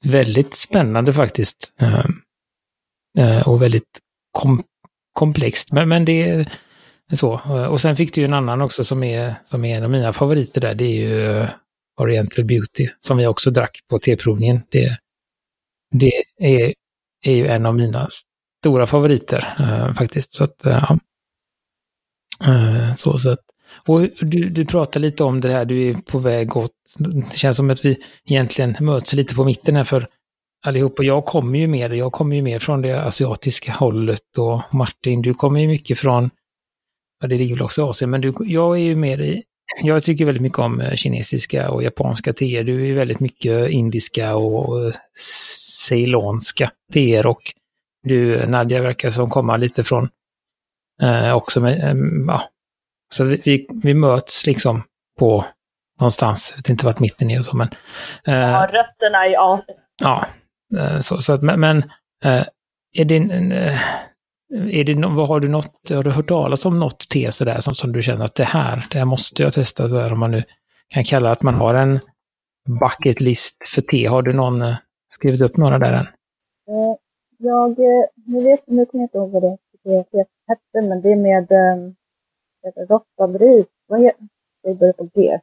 [0.05, 1.73] väldigt spännande faktiskt.
[1.79, 2.20] Ehm,
[3.18, 4.01] eh, och väldigt
[4.33, 4.62] kom,
[5.12, 6.49] komplext, men, men det är
[7.12, 7.35] så.
[7.35, 9.90] Eh, och sen fick du ju en annan också som är, som är en av
[9.90, 10.75] mina favoriter där.
[10.75, 11.46] Det är ju
[12.01, 14.62] Oriental Beauty, som vi också drack på teprovningen.
[14.70, 14.99] Det,
[15.90, 16.75] det är,
[17.25, 18.09] är ju en av mina
[18.61, 19.55] stora favoriter
[19.94, 20.33] faktiskt.
[20.33, 20.99] Så att, ja.
[22.96, 23.49] så, så att,
[23.87, 27.56] och du, du pratar lite om det här, du är på väg åt, det känns
[27.56, 30.09] som att vi egentligen möts lite på mitten här för
[30.66, 30.98] allihop.
[30.98, 35.22] Och jag kommer ju mer, jag kommer ju mer från det asiatiska hållet och Martin,
[35.22, 36.30] du kommer ju mycket från,
[37.20, 39.42] ja det ligger väl också i Asien, men du, jag är ju mer i,
[39.83, 42.64] jag tycker väldigt mycket om eh, kinesiska och japanska teer.
[42.64, 44.92] Du är ju väldigt mycket indiska och
[45.88, 47.42] ceylonska teer och
[48.02, 50.09] du, Nadja, verkar som komma lite från
[51.02, 52.42] eh, också med, eh, ja.
[53.14, 54.83] Så vi, vi möts liksom
[55.18, 55.44] på
[56.01, 57.68] någonstans, jag vet inte vart mitten är och så men.
[58.27, 59.79] Eh, ja, rötterna i Asien.
[60.03, 60.27] Ja,
[60.77, 61.79] Eh, så, så att, men
[62.25, 62.44] eh,
[62.92, 63.81] är det, eh,
[64.81, 67.75] är det, vad har du något, har du hört talas om något te sådär som,
[67.75, 70.31] som du känner att det här, det här måste jag testa så där, om man
[70.31, 70.42] nu
[70.88, 72.01] kan kalla att man har en
[72.81, 74.07] bucket list för te.
[74.07, 74.75] Har du någon
[75.09, 76.07] skrivit upp några där än?
[77.38, 77.79] Jag,
[78.27, 81.49] nu vet nu kommer jag inte ihåg vad det, det hette, men det är med
[82.88, 83.66] rostad ris.
[83.87, 84.27] Vad heter
[84.62, 84.75] det?
[84.75, 85.38] börjar på G.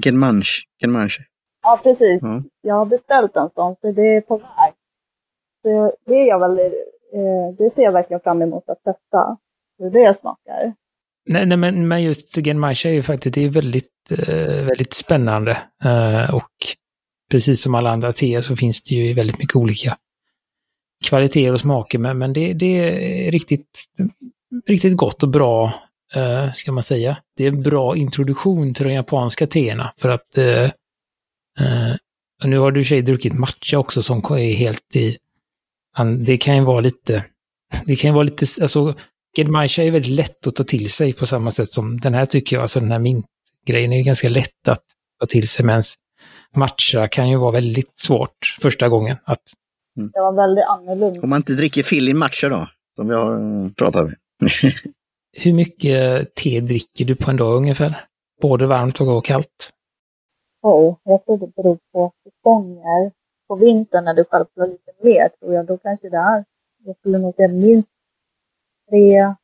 [0.00, 0.62] Genmanche.
[0.80, 1.22] Genmanche.
[1.62, 2.22] Ja, precis.
[2.22, 2.44] Mm.
[2.62, 4.72] Jag har beställt en sån, så det är på väg.
[5.62, 9.36] Så det, är jag väl, eh, det ser jag verkligen fram emot att testa,
[9.78, 10.74] hur det smakar.
[11.26, 15.50] Nej, nej men, men just Genmaisha är ju faktiskt det är väldigt, eh, väldigt spännande.
[15.84, 16.50] Eh, och
[17.30, 19.96] precis som alla andra teer så finns det ju väldigt mycket olika
[21.04, 21.98] kvaliteter och smaker.
[21.98, 22.78] Men, men det, det
[23.26, 23.84] är riktigt,
[24.66, 25.74] riktigt gott och bra,
[26.14, 27.16] eh, ska man säga.
[27.36, 29.92] Det är en bra introduktion till de japanska teerna.
[29.96, 30.70] För att eh,
[31.60, 31.96] Uh,
[32.44, 35.16] nu har du i sig druckit matcha också som är helt i...
[36.18, 37.24] Det kan ju vara lite...
[37.84, 38.46] Det kan ju vara lite...
[38.62, 38.94] Alltså,
[39.36, 42.56] Gedmaisha är väldigt lätt att ta till sig på samma sätt som den här tycker
[42.56, 42.62] jag.
[42.62, 44.84] Alltså den här mintgrejen är ganska lätt att
[45.20, 45.64] ta till sig.
[45.64, 45.82] Medan
[46.56, 49.16] matcha kan ju vara väldigt svårt första gången.
[49.24, 49.42] Att...
[49.96, 50.10] Mm.
[50.12, 51.20] Det var väldigt annorlunda.
[51.20, 54.14] Om man inte dricker Fillin matcha då, som vi har pratat om.
[55.32, 58.06] Hur mycket te dricker du på en dag ungefär?
[58.40, 59.70] Både varmt och kallt?
[60.62, 63.12] Oh, jag tror det beror på säsonger.
[63.48, 66.44] På vintern när du skärper lite mer tror jag, då kanske det är.
[66.84, 67.90] Jag skulle nog säga minst
[68.90, 69.34] tre,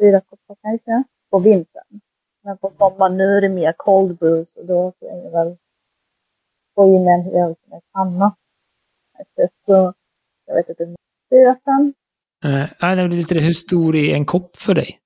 [0.00, 2.00] fyra koppar kanske på vintern.
[2.42, 5.56] Men på sommaren nu är det mer cold brew så då kan jag väl
[6.74, 7.54] få in en hel
[7.92, 8.36] kanna.
[9.66, 9.92] Så
[10.46, 10.94] jag vet inte,
[11.30, 11.94] fyra, fem.
[12.44, 15.00] Uh, det lite hur stor är en kopp för dig?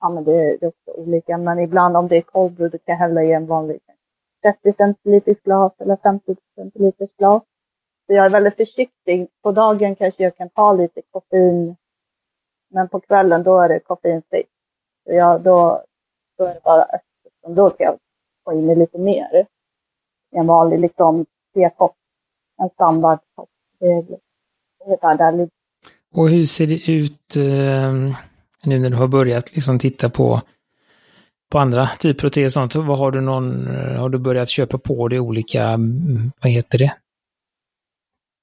[0.00, 1.38] Ja, men det är, det är också olika.
[1.38, 3.80] Men ibland om det är cold brew, kan jag hälla i en vanlig
[4.42, 7.42] 30 centiliters glas eller 50 centiliters glas.
[8.06, 9.28] Så jag är väldigt försiktig.
[9.42, 11.76] På dagen kanske jag kan ta lite koffein,
[12.68, 14.50] men på kvällen då är det koffeinfritt.
[15.04, 15.84] Så jag, då,
[16.38, 17.56] då är det bara öppet.
[17.56, 17.98] Då kan jag
[18.44, 19.46] få in lite mer.
[20.30, 21.96] En vanlig liksom tekopp.
[22.58, 23.18] en standard.
[23.78, 24.04] Det är
[24.84, 25.48] ungefär där
[26.14, 28.16] Och hur ser det ut eh,
[28.64, 30.42] nu när du har börjat liksom titta på,
[31.52, 32.72] på andra typer av te och sånt?
[32.72, 33.66] Så vad har du någon,
[33.96, 35.78] har du börjat köpa på dig olika,
[36.42, 36.94] vad heter det?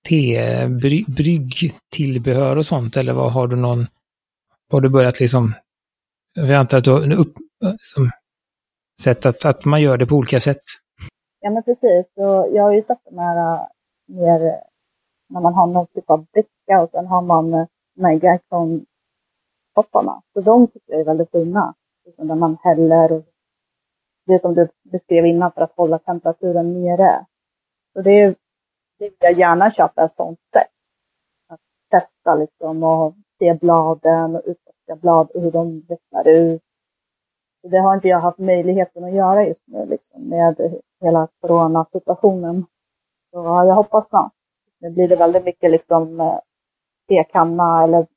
[0.09, 3.87] Te, bry, bryggtillbehör och sånt eller vad har du någon,
[4.71, 5.53] har du börjat liksom,
[6.33, 7.33] jag antar att du har upp,
[7.71, 8.11] liksom,
[9.01, 10.63] sett att, att man gör det på olika sätt?
[11.39, 13.67] Ja men precis, så jag har ju sett de här äh,
[14.07, 14.39] mer
[15.29, 18.13] när man har någon typ av bricka och sen har man äh, de här
[19.73, 20.21] kopparna.
[20.33, 21.75] Så de tycker jag är väldigt fina.
[22.05, 23.23] Liksom där man häller och
[24.25, 27.25] det som du beskrev innan för att hålla temperaturen nere.
[27.93, 28.27] Så det,
[28.99, 30.71] det vill jag gärna köpa ett sånt sätt.
[31.47, 31.59] Att
[31.89, 36.61] testa liksom och se bladen och utforska blad och hur de vecklar ut.
[37.55, 42.65] Så det har inte jag haft möjligheten att göra just nu liksom, med hela coronasituationen.
[43.31, 44.33] Så jag hoppas snart.
[44.79, 46.39] Nu blir det väldigt mycket liksom eh,
[47.07, 48.07] tekanna eller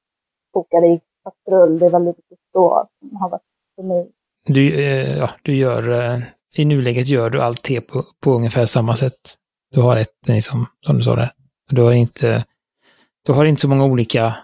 [0.52, 1.78] kokade i kastrull.
[1.78, 3.42] Det är väldigt mycket så som har varit
[3.76, 4.12] för mig.
[4.44, 6.22] Du, eh, ja, du gör, eh,
[6.54, 9.34] i nuläget gör du allt te på, på ungefär samma sätt.
[9.70, 11.32] Du har ett, liksom, som du sa där.
[11.70, 12.44] Du har inte,
[13.22, 14.36] du har inte så många olika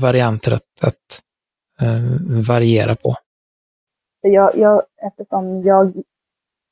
[0.00, 1.22] varianter att, att
[1.82, 3.14] uh, variera på.
[4.20, 5.92] Jag, jag, eftersom jag,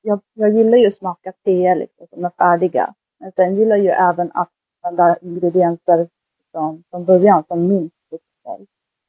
[0.03, 2.95] jag, jag gillar ju att smaka te liksom, som är färdiga.
[3.21, 4.51] Men sen gillar jag ju även att
[4.83, 6.09] använda ingredienser
[6.53, 7.93] som, från början, som mint.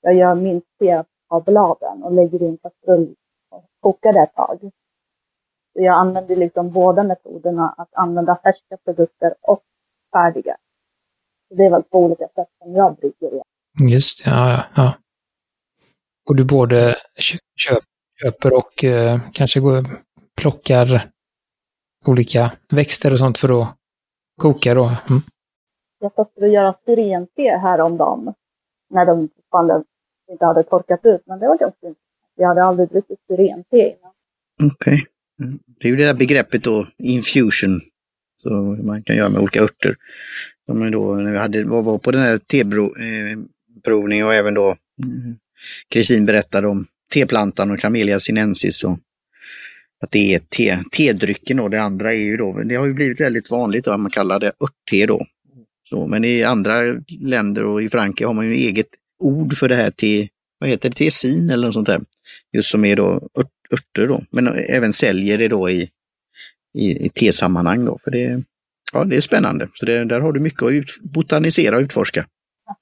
[0.01, 3.15] Jag gör mintte av bladen och lägger in kastrull
[3.49, 4.59] och kokar det ett tag.
[5.73, 9.63] Så jag använder liksom båda metoderna, att använda färska produkter och
[10.13, 10.57] färdiga.
[11.47, 13.43] Så det är väl två olika sätt som jag brygger.
[13.89, 14.93] Just ja, ja, ja.
[16.29, 17.83] Och du både köp,
[18.23, 19.85] köper och eh, kanske går,
[20.41, 21.11] plockar
[22.05, 23.67] olika växter och sånt för att
[24.41, 24.83] koka då?
[24.83, 25.21] Mm.
[25.99, 28.33] Jag testade att göra syrente häromdagen
[28.89, 29.83] när de fortfarande
[30.31, 32.07] inte hade torkat ut, men det var ganska intressant.
[32.35, 34.13] Jag hade aldrig druckit syrente innan.
[34.63, 34.93] Okej.
[34.93, 35.01] Okay.
[35.39, 35.59] Mm.
[35.79, 37.81] Det är ju det där begreppet då, infusion,
[38.35, 38.49] Så
[38.83, 39.95] man kan göra med olika örter.
[40.65, 44.77] Som då, när vi hade, var på den här teprovningen eh, och även då
[45.89, 48.99] Kristin mm, berättade om teplantan och Camellia sinensis och
[50.01, 53.21] att det är te, tedrycken och Det andra är ju då, det har ju blivit
[53.21, 55.25] väldigt vanligt att man kallar det örtte då.
[55.89, 56.81] Så, men i andra
[57.19, 58.87] länder och i Frankrike har man ju eget
[59.21, 60.29] ord för det här till,
[60.59, 62.01] vad heter det, tesin eller något sånt där.
[62.53, 65.89] Just som är då ört, örter då, men även säljer det då i,
[66.73, 67.99] i, i tesammanhang då.
[68.03, 68.43] För det,
[68.93, 69.69] ja, det är spännande.
[69.73, 72.25] Så det, där har du mycket att ut, botanisera och utforska.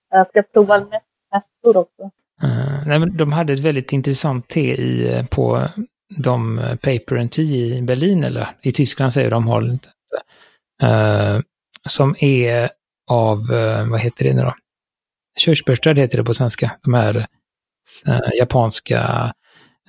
[0.09, 2.03] Jag ska prova nästor också.
[2.43, 5.67] Uh, nej, men de hade ett väldigt intressant te i, eh, på
[6.17, 9.89] de eh, Paper and Tea i Berlin, eller i Tyskland säger de har inte.
[10.83, 11.41] Uh,
[11.89, 12.69] som är
[13.07, 14.53] av, uh, vad heter det nu då?
[15.39, 17.27] Körsbärsträd heter det på svenska, de här
[18.07, 19.31] äh, japanska.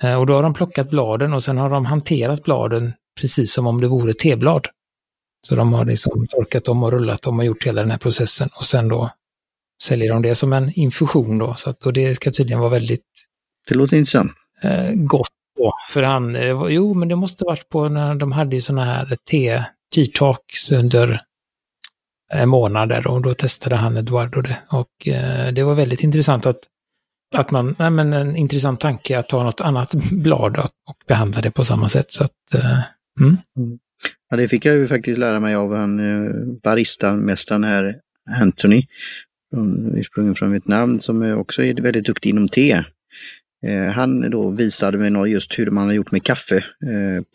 [0.01, 3.67] Äh, och då har de plockat bladen och sen har de hanterat bladen precis som
[3.67, 4.67] om det vore teblad.
[5.47, 8.49] Så de har liksom torkat dem och rullat dem och gjort hela den här processen
[8.55, 9.11] och sen då
[9.83, 11.53] säljer de det som en infusion då.
[11.53, 13.05] Så att, och det ska tydligen vara väldigt...
[13.67, 14.31] Det låter intressant.
[14.61, 15.73] Eh, gott då.
[15.89, 19.65] För han, eh, jo men det måste varit på när de hade sådana här te,
[19.95, 21.30] tea talks under Eh,
[22.33, 24.57] Eh, månader och då testade han Eduardo det.
[24.69, 26.59] Och eh, det var väldigt intressant att,
[27.35, 31.51] att man, nej men en intressant tanke att ta något annat blad och behandla det
[31.51, 32.11] på samma sätt.
[32.11, 32.79] Så att, eh,
[33.19, 33.37] mm.
[33.57, 33.79] mm.
[34.29, 36.31] Ja, det fick jag ju faktiskt lära mig av han eh,
[36.63, 37.95] baristamästaren här,
[38.41, 38.83] Anthony,
[39.95, 42.71] ursprungligen från Vietnam, som också är väldigt duktig inom te.
[43.65, 46.65] Eh, han då visade mig just hur man har gjort med kaffe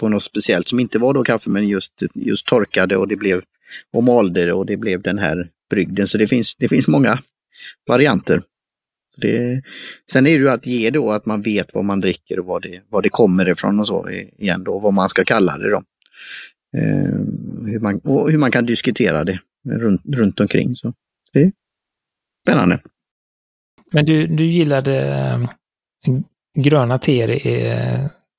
[0.01, 3.43] på något speciellt som inte var då kaffe men just, just torkade och det blev
[3.93, 6.07] och malde det och det blev den här brygden.
[6.07, 7.19] Så det finns, det finns många
[7.89, 8.43] varianter.
[9.15, 9.63] Så det,
[10.11, 12.63] sen är det ju att ge då att man vet vad man dricker och vad
[12.63, 15.83] det, vad det kommer ifrån och så igen då, vad man ska kalla det då.
[16.77, 17.21] Eh,
[17.67, 20.77] hur, man, och hur man kan diskutera det runt, runt omkring.
[20.77, 20.93] Så
[21.33, 21.53] det är
[22.45, 22.81] spännande.
[23.93, 25.09] Men du, du gillade
[26.07, 26.21] eh,
[26.63, 27.29] gröna teer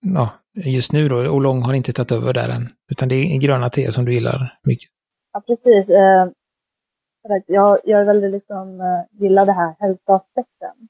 [0.01, 3.39] ja, just nu då, och Lång har inte tagit över där än, utan det är
[3.39, 4.89] gröna teer som du gillar mycket?
[5.37, 5.89] Ja, precis.
[5.89, 6.27] Eh,
[7.47, 10.87] jag, jag är väldigt liksom, eh, gillar det här hälsoaspekten.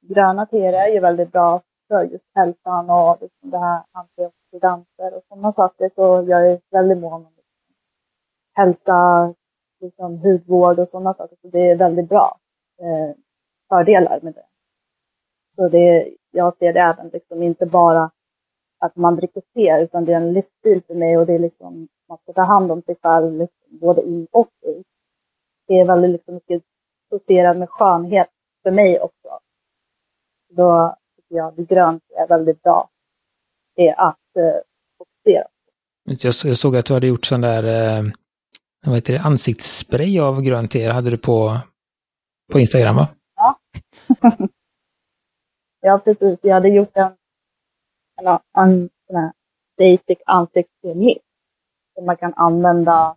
[0.00, 5.22] gröna teer är ju väldigt bra för just hälsan och liksom det här antioxidanter och
[5.22, 5.88] sådana saker.
[5.88, 7.74] Så jag är väldigt mån om liksom,
[8.52, 9.34] hälsa,
[9.80, 11.36] liksom, hudvård och sådana saker.
[11.42, 12.38] Så det är väldigt bra
[12.80, 13.16] eh,
[13.68, 14.46] fördelar med det.
[15.48, 18.10] Så det, jag ser det även liksom inte bara
[18.78, 21.88] att man dricker te, utan det är en livsstil för mig och det är liksom
[22.10, 24.86] man ska ta hand om sig själv, liksom, både in och ut.
[25.66, 26.62] Det är väldigt liksom, mycket
[27.06, 28.28] associerat med skönhet
[28.62, 29.38] för mig också.
[30.48, 32.88] Då tycker jag att grönt är väldigt bra.
[33.76, 34.60] Det är att eh,
[34.98, 35.46] fokusera.
[36.48, 38.04] Jag, såg att du hade gjort sån där eh,
[38.86, 40.90] vad heter det, ansiktsspray av grönt te.
[40.90, 41.58] hade du på,
[42.52, 43.08] på Instagram va?
[43.36, 43.58] Ja.
[45.80, 46.38] ja, precis.
[46.42, 47.12] Jag hade gjort en,
[48.22, 49.32] en, en sån här
[49.78, 51.29] basic ansiktsmist
[51.94, 53.16] som man kan använda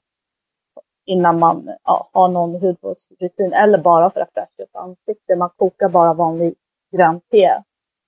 [1.06, 5.38] innan man ja, har någon hudvårdsrutin eller bara för att fräscha upp ansiktet.
[5.38, 6.56] Man kokar bara vanlig
[6.96, 7.52] grönt te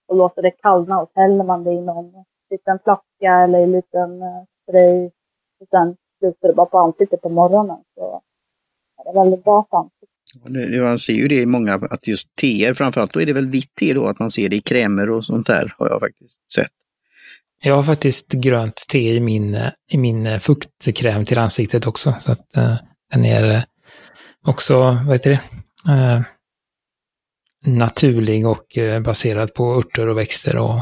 [0.08, 3.64] och låter det kallna och så häller man det i någon liten flaska eller i
[3.64, 5.12] en liten eh, spray
[5.60, 7.78] och sen sprutar det bara på ansiktet på morgonen.
[7.96, 8.22] Så
[9.04, 10.10] det är väldigt bra för ansiktet.
[10.82, 13.76] Man ser ju det i många, att just teer framförallt, då är det väl vitt
[13.76, 16.72] te då, att man ser det i krämer och sånt där, har jag faktiskt sett.
[17.68, 19.58] Jag har faktiskt grönt te i min,
[19.92, 22.16] i min eh, fuktkräm till ansiktet också.
[22.20, 22.78] Så att eh, uh,
[23.14, 23.66] den är
[24.48, 25.42] också, vad heter det,
[25.92, 26.22] uh,
[27.66, 30.80] naturlig och uh, baserad på örter och växter och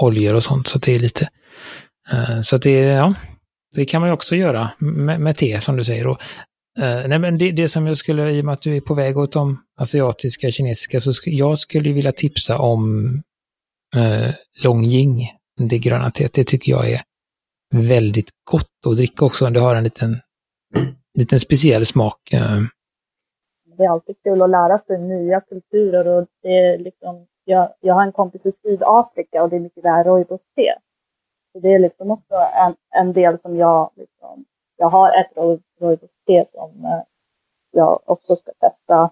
[0.00, 0.66] oljor och sånt.
[0.66, 1.28] Så det är lite,
[2.44, 3.14] så att det är, ja,
[3.74, 6.06] det kan man ju också göra med, med te som du säger.
[6.06, 6.22] Och,
[6.78, 9.18] nej men det, det, som jag skulle, i och med att du är på väg
[9.18, 13.14] åt de asiatiska, kinesiska, så sk jag skulle vilja tipsa om
[13.96, 14.30] eh,
[14.64, 17.02] Longjing det gröna teet, det tycker jag är
[17.72, 19.50] väldigt gott att dricka också.
[19.50, 20.20] Det har en liten,
[21.14, 22.32] liten speciell smak.
[22.32, 22.60] Eh.
[23.76, 27.94] Det är alltid kul att lära sig nya kulturer och det är liksom, jag, jag
[27.94, 30.74] har en kompis i Sydafrika och det är mycket där rooibos-te.
[31.62, 34.44] det är liksom också en, en del som jag, liksom,
[34.76, 37.02] jag har ett rooibos-te som eh,
[37.70, 39.10] jag också ska testa.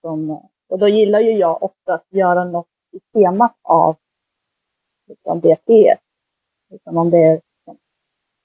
[0.00, 0.38] Som, eh,
[0.68, 3.96] och då gillar ju jag oftast göra något i temat av
[5.06, 5.98] liksom det.
[6.70, 7.40] Liksom om det är,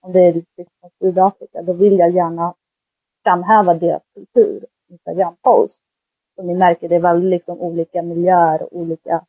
[0.02, 2.54] om det är liksom Sydafrika, då vill jag gärna
[3.24, 5.84] framhäva deras kultur, Instagram-post.
[6.36, 9.26] Som ni märker, det är väldigt liksom olika miljöer och olika,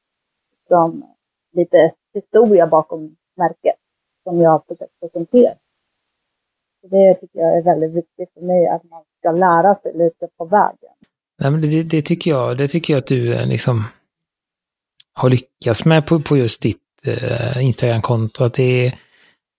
[0.59, 1.05] liksom,
[1.53, 3.77] lite historia bakom märket
[4.23, 5.55] som jag har försökt presentera.
[6.81, 10.29] Så det tycker jag är väldigt viktigt för mig, att man ska lära sig lite
[10.37, 10.93] på vägen.
[11.39, 13.85] Nej, men det, det tycker jag, det tycker jag att du eh, liksom
[15.13, 18.93] har lyckats med på, på just ditt eh, Instagram-konto, att det är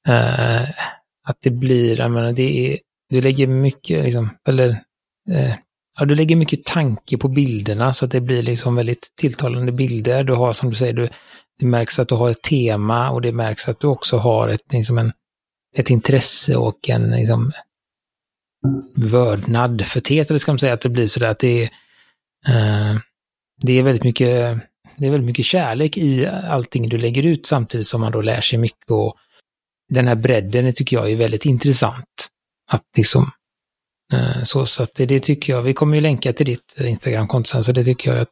[0.08, 0.70] eh,
[1.24, 2.80] att det blir, jag menar, det är,
[3.10, 4.70] du lägger mycket, liksom, eller
[5.30, 5.56] eh,
[6.00, 10.24] ja, du lägger mycket tanke på bilderna så att det blir liksom väldigt tilltalande bilder.
[10.24, 11.10] Du har, som du säger, du,
[11.60, 14.74] det märks att du har ett tema och det märks att du också har ett,
[14.74, 15.12] liksom en,
[15.76, 17.52] ett intresse och en liksom,
[18.96, 21.70] vördnad för teet, eller ska man säga, att det blir sådär att det är,
[22.48, 22.98] eh,
[23.62, 24.60] det är väldigt mycket
[24.98, 28.42] det är väldigt mycket kärlek i allting du lägger ut samtidigt som man då lär
[28.42, 29.16] sig mycket och
[29.90, 32.30] den här bredden tycker jag är väldigt intressant.
[32.72, 33.32] Att liksom,
[34.14, 37.48] eh, så, så att det, det, tycker jag, vi kommer ju länka till ditt Instagramkonto
[37.48, 38.32] sen, så det tycker jag att,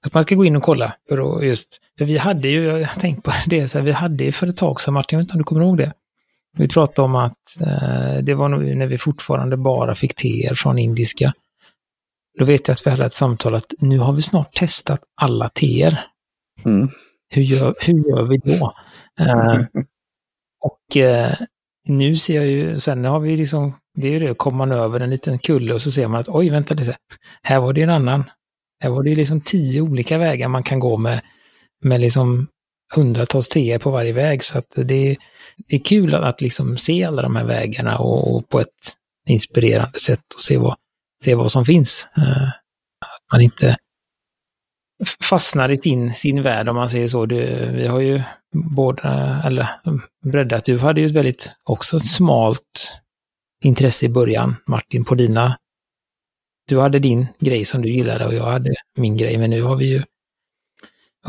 [0.00, 0.94] att man ska gå in och kolla.
[1.08, 4.24] För, just, för vi hade ju, jag har tänkt på det, så här, vi hade
[4.24, 5.92] ju för ett tag sedan, Martin, jag vet inte om du kommer ihåg det?
[6.56, 10.78] Vi pratade om att eh, det var nog när vi fortfarande bara fick teer från
[10.78, 11.32] indiska.
[12.38, 15.48] Då vet jag att vi hade ett samtal att nu har vi snart testat alla
[15.48, 16.06] teer.
[16.64, 16.88] Mm.
[17.28, 18.74] Hur, gör, hur gör vi då?
[19.20, 19.64] Uh,
[20.60, 21.46] och uh,
[21.84, 25.00] nu ser jag ju, sen har vi liksom, det är ju det, kommer man över
[25.00, 26.96] en liten kulle och så ser man att oj, vänta lite,
[27.42, 28.24] här var det en annan.
[28.80, 31.20] Här var det liksom tio olika vägar man kan gå med,
[31.84, 32.46] med liksom
[32.94, 34.44] hundratals teer på varje väg.
[34.44, 35.16] Så att det,
[35.68, 38.96] det är kul att, att liksom se alla de här vägarna och, och på ett
[39.28, 40.76] inspirerande sätt och se vad,
[41.24, 42.08] se vad som finns.
[42.16, 42.48] Eh,
[43.00, 43.76] att man inte
[45.22, 47.26] fastnar i sin, sin värld om man säger så.
[47.26, 49.80] Det, vi har ju båda, eller
[50.24, 53.02] breddat, du hade ju ett väldigt, också ett smalt
[53.64, 55.58] intresse i början, Martin, på dina
[56.68, 59.76] du hade din grej som du gillade och jag hade min grej, men nu har
[59.76, 60.02] vi ju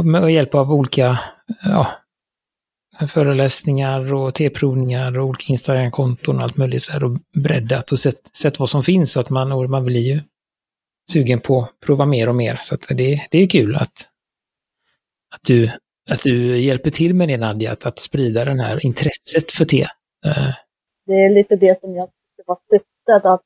[0.04, 1.20] med hjälp av olika
[1.64, 2.00] ja,
[3.08, 7.12] föreläsningar och teprovningar och olika Instagram-konton och allt möjligt så här och
[7.44, 10.22] breddat och sett, sett vad som finns så att man, man blir ju
[11.12, 12.60] sugen på att prova mer och mer.
[12.62, 14.10] Så att det, det är kul att,
[15.36, 15.72] att, du,
[16.10, 19.82] att du hjälper till med det Nadja, att, att sprida det här intresset för te.
[20.26, 20.54] Eh.
[21.06, 23.42] Det är lite det som jag tyckte var syftet att,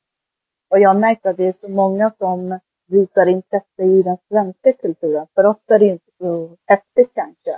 [0.69, 4.73] och jag har märkt att det är så många som visar intresse i den svenska
[4.73, 5.27] kulturen.
[5.35, 7.57] För oss är det inte så häftigt kanske.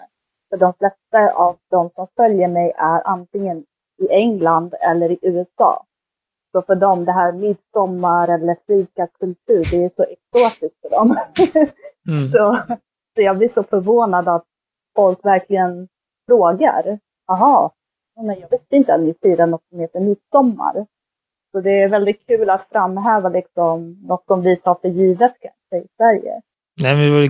[0.50, 3.66] För de flesta av de som följer mig är antingen
[3.98, 5.86] i England eller i USA.
[6.52, 11.18] Så för dem, det här midsommar eller fikakultur, det är så exotiskt för dem.
[12.08, 12.32] Mm.
[12.32, 12.58] så,
[13.16, 14.46] så jag blir så förvånad att
[14.96, 15.88] folk verkligen
[16.28, 17.00] frågar.
[17.28, 17.72] Jaha,
[18.16, 20.86] men jag visste inte att ni firar något som heter midsommar.
[21.52, 25.86] Så det är väldigt kul att framhäva liksom något som vi tar för givet kanske
[25.86, 26.42] i Sverige.
[26.82, 27.30] Nej, men det var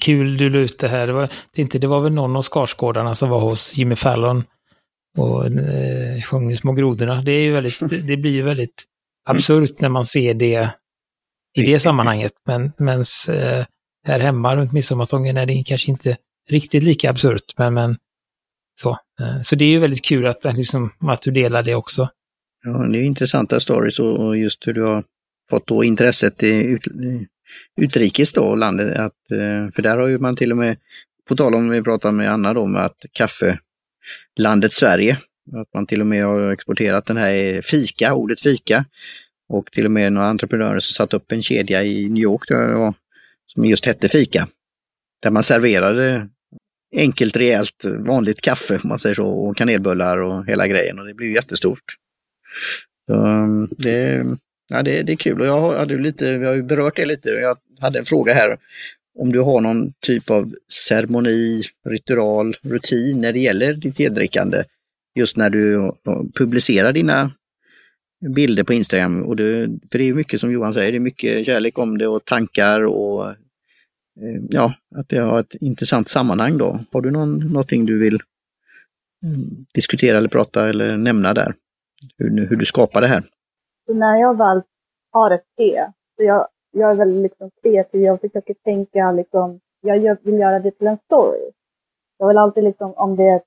[0.00, 1.06] kul du la ut det här.
[1.06, 4.44] Det var, inte, det var väl någon av Skarsgårdarna som var hos Jimmy Fallon
[5.18, 7.22] och eh, sjöng Små grodorna.
[7.22, 8.84] Det, är ju väldigt, det blir ju väldigt
[9.24, 10.70] absurt när man ser det
[11.56, 12.32] i det sammanhanget.
[12.46, 13.64] Men mens, eh,
[14.06, 16.16] här hemma runt midsommarstången är det kanske inte
[16.48, 17.58] riktigt lika absurt.
[17.58, 17.96] Men, men
[18.80, 18.90] så.
[18.90, 22.08] Eh, så det är ju väldigt kul att, liksom, att du delar det också.
[22.64, 25.04] Ja, det är intressanta stories och just hur du har
[25.50, 26.78] fått då intresset i
[27.80, 28.98] utrikes då, landet.
[28.98, 30.76] Att, eh, för där har ju man till och med,
[31.28, 33.58] på tal om vi pratar med Anna då, med att kaffe,
[34.38, 35.18] landet Sverige,
[35.56, 38.84] att man till och med har exporterat den här eh, fika, ordet fika.
[39.48, 42.94] Och till och med några entreprenörer som satt upp en kedja i New York då,
[43.46, 44.48] som just hette fika.
[45.22, 46.28] Där man serverade
[46.96, 50.98] enkelt, rejält, vanligt kaffe, om man säger så, och kanelbullar och hela grejen.
[50.98, 51.84] Och det blev jättestort.
[53.06, 54.24] Så, mm, det,
[54.68, 57.28] ja, det, det är kul och jag hade lite, vi har ju berört det lite.
[57.28, 58.58] Jag hade en fråga här
[59.18, 60.54] om du har någon typ av
[60.88, 64.64] ceremoni, ritual, rutin när det gäller ditt tedrickande.
[65.14, 65.92] Just när du
[66.34, 67.32] publicerar dina
[68.34, 69.22] bilder på Instagram.
[69.22, 72.08] Och det, för det är mycket som Johan säger, det är mycket kärlek om det
[72.08, 73.34] och tankar och eh,
[74.50, 76.80] ja, att det har ett intressant sammanhang då.
[76.92, 78.20] Har du någon, någonting du vill
[79.24, 81.54] mm, diskutera eller prata eller nämna där?
[82.18, 83.22] Hur, hur du skapar det här?
[83.86, 84.62] Så när jag väl
[85.12, 90.18] har ett te, så jag, jag är väldigt liksom kreativ, jag försöker tänka liksom, jag
[90.22, 91.50] vill göra det till en story.
[92.18, 93.42] Jag vill alltid liksom, om det är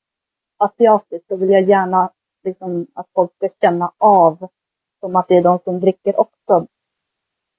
[0.58, 2.12] asiatiskt, så vill jag gärna
[2.44, 4.48] liksom att folk ska känna av
[5.00, 6.68] som att det är de som dricker också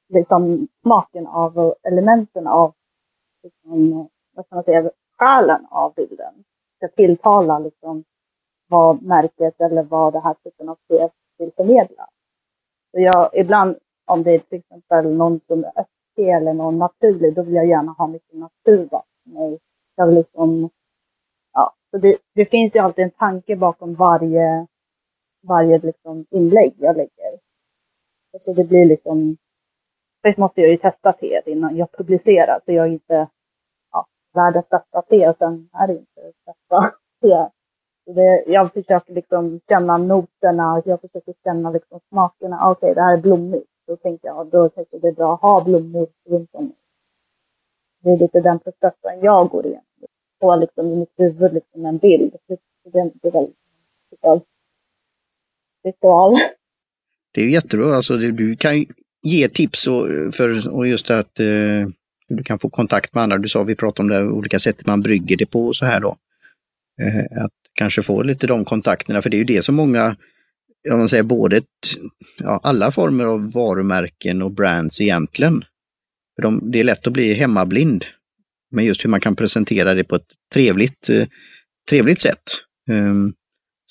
[0.08, 2.74] liksom smaken av elementen av
[3.42, 6.44] liksom, vad ska man säga, själen av bilden.
[6.76, 8.04] Ska tilltala liksom
[8.68, 11.08] vad märket eller vad det här typen av te
[11.38, 12.08] vill förmedla.
[12.90, 17.34] Så jag, ibland om det är till exempel någon som är östig eller någon naturlig,
[17.34, 19.58] då vill jag gärna ha mycket natur bakom mig.
[19.94, 20.70] Jag vill liksom,
[21.52, 24.66] ja, så det, det finns ju alltid en tanke bakom varje,
[25.42, 27.38] varje liksom inlägg jag lägger.
[28.38, 29.36] Så det blir liksom,
[30.22, 33.28] först måste jag ju testa teet innan jag publicerar, så jag är inte
[33.92, 37.50] ja, världens bästa te och sen är det inte bästa te.
[38.06, 42.58] Det, jag försöker liksom känna noterna, jag försöker känna liksom smakerna.
[42.60, 43.66] Ah, okej, okay, det här är blommigt.
[43.86, 46.72] Då tänker jag, då tänker det är bra att ha blommor runt om.
[48.02, 49.84] Det är lite den processen jag går igenom.
[50.40, 52.36] Få liksom i mitt huvud liksom en bild.
[52.46, 52.56] Det,
[52.92, 53.56] det är väldigt
[55.84, 56.36] ritual.
[57.32, 58.86] Det är jättebra, alltså du kan
[59.22, 61.88] ge tips och, för, och just att eh,
[62.28, 63.38] du kan få kontakt med andra.
[63.38, 66.00] Du sa, vi pratade om det olika sätt man brygger det på och så här
[66.00, 66.16] då.
[67.00, 70.16] Eh, att kanske få lite de kontakterna, för det är ju det som många,
[70.90, 71.64] om man säger både ett,
[72.38, 75.64] ja, alla former av varumärken och brands egentligen.
[76.36, 78.04] För de, det är lätt att bli hemmablind.
[78.70, 81.26] Men just hur man kan presentera det på ett trevligt, eh,
[81.88, 82.42] trevligt sätt.
[82.90, 83.34] Um,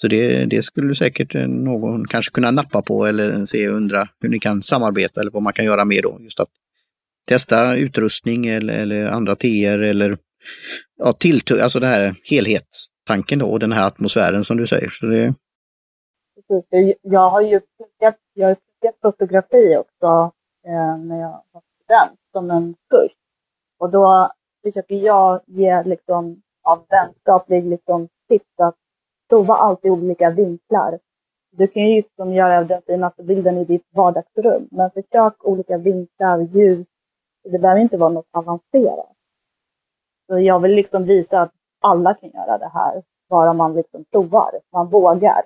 [0.01, 4.09] så det, det skulle säkert eh, någon kanske kunna nappa på eller se och undra
[4.21, 6.19] hur ni kan samarbeta eller vad man kan göra mer då.
[6.21, 6.49] Just att
[7.27, 10.17] testa utrustning eller, eller andra teer eller
[10.97, 14.89] ja, tilltugg, alltså den här helhetstanken då och den här atmosfären som du säger.
[14.89, 15.33] Så det...
[16.47, 20.31] Precis, jag har ju pluggat, jag har pluggat fotografi också
[20.67, 23.11] eh, när jag var student som en kurs.
[23.79, 24.31] Och då
[24.63, 28.75] försöker jag ge liksom av vänskaplig liksom tips att
[29.29, 30.99] prova alltid olika vinklar.
[31.51, 36.39] Du kan ju liksom göra den finaste bilden i ditt vardagsrum, men försök olika vinklar,
[36.39, 36.87] ljus.
[37.43, 39.18] Det behöver inte vara något avancerat.
[40.29, 41.51] Så jag vill liksom visa att
[41.81, 45.41] alla kan göra det här, bara man liksom provar, man vågar.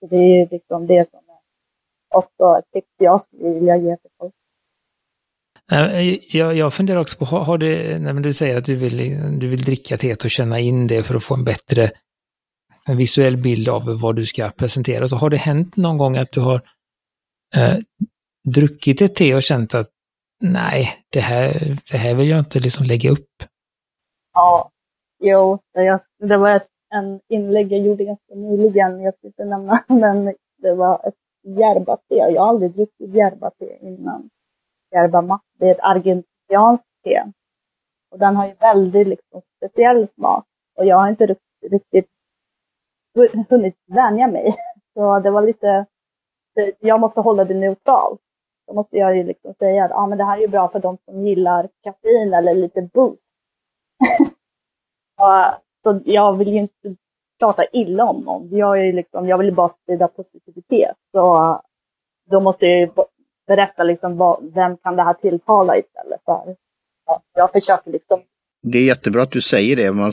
[0.00, 4.10] Så det är liksom det som är också ett tips jag skulle vilja ge till
[4.18, 4.34] folk.
[5.72, 8.98] Eh, jag, jag funderar också på, har du, när du säger att du vill,
[9.38, 11.90] du vill dricka teet och känna in det för att få en bättre
[12.86, 15.08] en visuell bild av vad du ska presentera.
[15.08, 16.62] Så har det hänt någon gång att du har
[17.54, 17.76] eh,
[18.48, 19.90] druckit ett te och känt att
[20.40, 23.28] nej, det här, det här vill jag inte liksom lägga upp?
[24.32, 24.70] Ja,
[25.18, 29.84] jo, det, det var ett, en inlägg jag gjorde ganska nyligen, jag ska inte nämna,
[29.88, 32.14] men det var ett järba-te.
[32.14, 34.30] Jag har aldrig druckit järba-te innan.
[34.90, 37.24] Järba mat, det är ett argentinskt te.
[38.10, 40.44] Och den har ju väldigt liksom, speciell smak.
[40.76, 41.36] Och jag har inte
[41.70, 42.08] riktigt
[43.48, 44.54] hunnit vänja mig.
[44.94, 45.86] Så det var lite,
[46.80, 48.20] jag måste hålla det neutralt.
[48.66, 50.78] Då måste jag ju liksom säga att ah, men det här är ju bra för
[50.78, 53.36] de som gillar kaffein eller lite boost.
[55.84, 56.96] så jag vill ju inte
[57.38, 58.56] prata illa om någon.
[58.56, 60.96] Jag, är liksom, jag vill ju bara sprida positivitet.
[61.12, 61.60] Så
[62.30, 62.90] då måste jag
[63.46, 66.56] berätta liksom vad, vem kan det här tilltala istället för.
[67.06, 68.20] Ja, jag försöker liksom.
[68.62, 69.92] Det är jättebra att du säger det.
[69.92, 70.12] Man,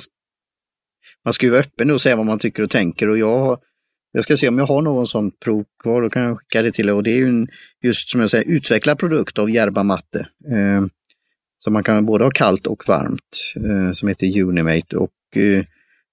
[1.25, 3.59] man ska ju vara öppen och säga vad man tycker och tänker och jag
[4.11, 6.71] jag ska se om jag har någon sån prov kvar, då kan jag skicka det
[6.71, 6.95] till dig.
[6.95, 7.47] Och det är ju en,
[7.81, 10.19] just som jag säger, utvecklad produkt av Järba Matte.
[10.45, 10.85] Eh,
[11.60, 14.97] så man kan både ha kallt och varmt, eh, som heter Unimate.
[14.97, 15.64] Och eh,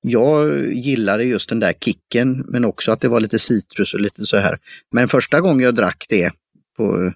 [0.01, 4.27] jag gillade just den där kicken, men också att det var lite citrus och lite
[4.27, 4.59] så här.
[4.93, 6.31] Men första gången jag drack det
[6.77, 7.13] på,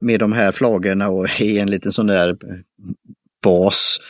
[0.00, 2.56] med de här flagorna och i en liten sån där eh,
[3.44, 4.00] vas,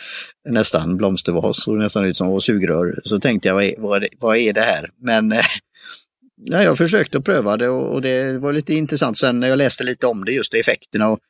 [0.49, 4.37] nästan blomstervas, såg nästan ut som sugrör, så tänkte jag vad är, vad är, vad
[4.37, 4.91] är det här?
[4.97, 5.45] Men eh,
[6.37, 9.57] ja, jag försökte att pröva det och, och, det var lite intressant sen när jag
[9.57, 11.09] läste lite om det, just effekterna.
[11.09, 11.21] Och,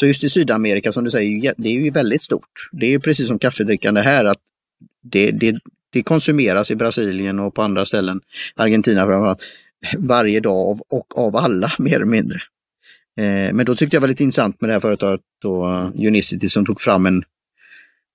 [0.00, 2.68] så just i Sydamerika som du säger, det är ju väldigt stort.
[2.72, 4.38] Det är ju precis som kaffedrickande här att
[5.02, 5.58] det, det,
[5.92, 8.20] det konsumeras i Brasilien och på andra ställen,
[8.54, 9.40] Argentina framförallt,
[9.98, 12.38] varje dag av, och av alla mer eller mindre.
[13.16, 16.66] Eh, men då tyckte jag var lite intressant med det här företaget då, Unicity som
[16.66, 17.24] tog fram en,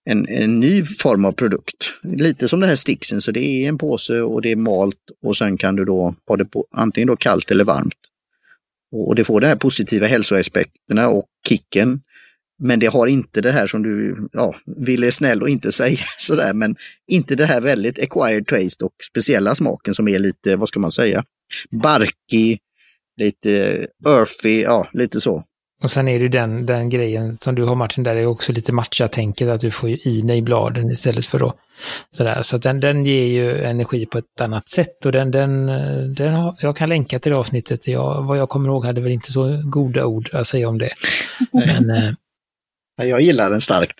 [0.05, 1.93] en, en ny form av produkt.
[2.03, 5.37] Lite som den här sticksen, så det är en påse och det är malt och
[5.37, 8.12] sen kan du då ha det på antingen då kallt eller varmt.
[8.93, 12.01] Och det får de här positiva hälsoaspekterna och kicken.
[12.59, 16.53] Men det har inte det här som du ja, ville snäll och inte säga sådär,
[16.53, 16.75] men
[17.07, 20.91] inte det här väldigt acquired taste och speciella smaken som är lite, vad ska man
[20.91, 21.23] säga,
[21.71, 22.59] barkig,
[23.17, 25.43] lite earthy, ja lite så.
[25.83, 28.51] Och sen är det ju den, den grejen som du har Martin, där är också
[28.51, 31.53] lite matcha-tänket att du får ju i dig bladen istället för då
[32.11, 32.41] sådär.
[32.41, 35.65] Så den, den ger ju energi på ett annat sätt och den, den,
[36.13, 37.87] den har, jag kan länka till det avsnittet.
[37.87, 40.93] Jag, vad jag kommer ihåg hade väl inte så goda ord att säga om det.
[41.51, 42.11] Men, eh,
[42.95, 43.99] jag gillar den starkt.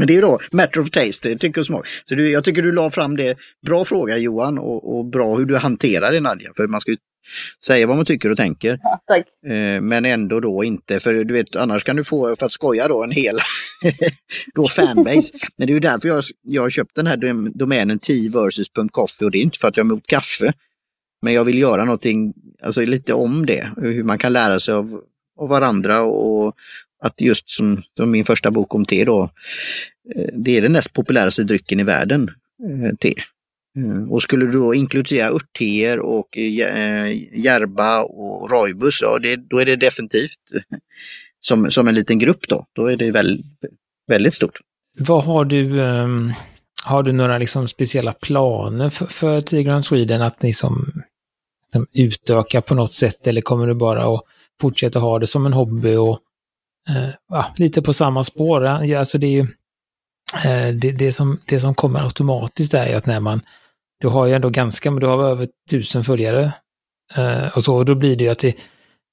[0.00, 1.86] Men det är ju då matter of taste, tycker och smak.
[2.04, 3.36] Så du, jag tycker du la fram det.
[3.66, 6.52] Bra fråga Johan och, och bra hur du hanterar det Nadja.
[6.56, 6.96] För man ska ju
[7.64, 8.78] säga vad man tycker och tänker.
[8.82, 9.16] Ja.
[9.50, 12.88] Eh, men ändå då inte, för du vet annars kan du få, för att skoja
[12.88, 13.38] då, en hel
[14.54, 15.32] då fanbase.
[15.56, 17.16] Men det är ju därför jag, jag har köpt den här
[17.58, 20.52] domänen t-versus.coffee och det är inte för att jag är emot kaffe.
[21.22, 25.00] Men jag vill göra någonting, alltså lite om det, hur man kan lära sig av,
[25.38, 26.54] av varandra och
[27.00, 29.30] att just som, som min första bok om te då,
[30.16, 32.30] eh, det är den näst populäraste drycken i världen,
[32.64, 33.14] eh, te.
[33.76, 34.12] Mm.
[34.12, 36.36] Och skulle du då inkludera örtteer och
[37.32, 40.40] järba och rojbus, ja, det, då är det definitivt
[41.40, 42.66] som, som en liten grupp då.
[42.72, 43.46] Då är det väldigt,
[44.06, 44.58] väldigt stort.
[44.98, 46.32] Vad har du, um,
[46.84, 51.02] har du några liksom speciella planer för, för Tigran Sweden att liksom,
[51.64, 54.22] liksom utöka på något sätt eller kommer du bara att
[54.60, 56.20] fortsätta ha det som en hobby och
[56.90, 58.64] Eh, ja, lite på samma spår?
[58.64, 59.46] Alltså det är ju
[60.44, 63.40] eh, det, det, som, det som kommer automatiskt är ju att när man
[64.00, 66.52] du har ju ändå ganska, men du har över tusen följare.
[67.14, 68.56] Eh, och så, och då blir det ju att det,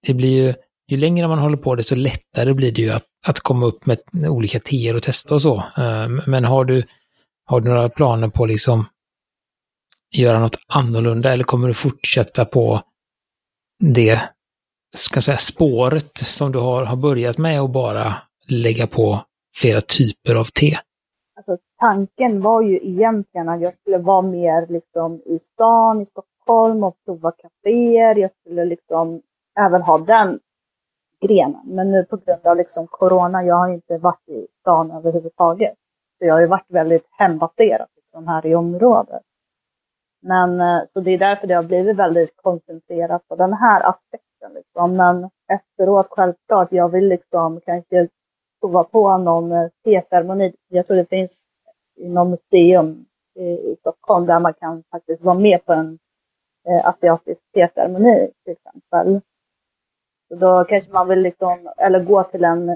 [0.07, 0.53] det blir ju,
[0.91, 3.85] ju längre man håller på det så lättare blir det ju att, att komma upp
[3.85, 5.63] med olika teer och testa och så.
[6.25, 6.83] Men har du,
[7.45, 8.85] har du några planer på liksom
[10.11, 12.81] göra något annorlunda eller kommer du fortsätta på
[13.79, 14.21] det
[14.97, 18.15] ska säga, spåret som du har, har börjat med och bara
[18.49, 19.19] lägga på
[19.55, 20.77] flera typer av te?
[21.35, 26.83] Alltså tanken var ju egentligen att jag skulle vara mer liksom i stan, i Stockholm
[26.83, 28.15] och prova kaféer.
[28.15, 29.21] Jag skulle liksom
[29.59, 30.39] även ha den
[31.21, 31.61] grenen.
[31.65, 35.75] Men nu på grund av liksom corona, jag har inte varit i stan överhuvudtaget.
[36.19, 39.23] Så jag har ju varit väldigt hembaserad liksom här i området.
[40.21, 44.26] Men eh, så det är därför det har blivit väldigt koncentrerat på den här aspekten.
[44.53, 44.97] Liksom.
[44.97, 48.07] Men efteråt självklart, jag vill liksom kanske
[48.61, 50.53] prova på någon eh, teceremoni.
[50.67, 51.49] Jag tror det finns
[51.95, 55.99] i någon museum i Stockholm där man kan faktiskt vara med på en
[56.67, 59.21] eh, asiatisk teceremoni till exempel.
[60.27, 62.69] Så då kanske man vill liksom, eller gå till en,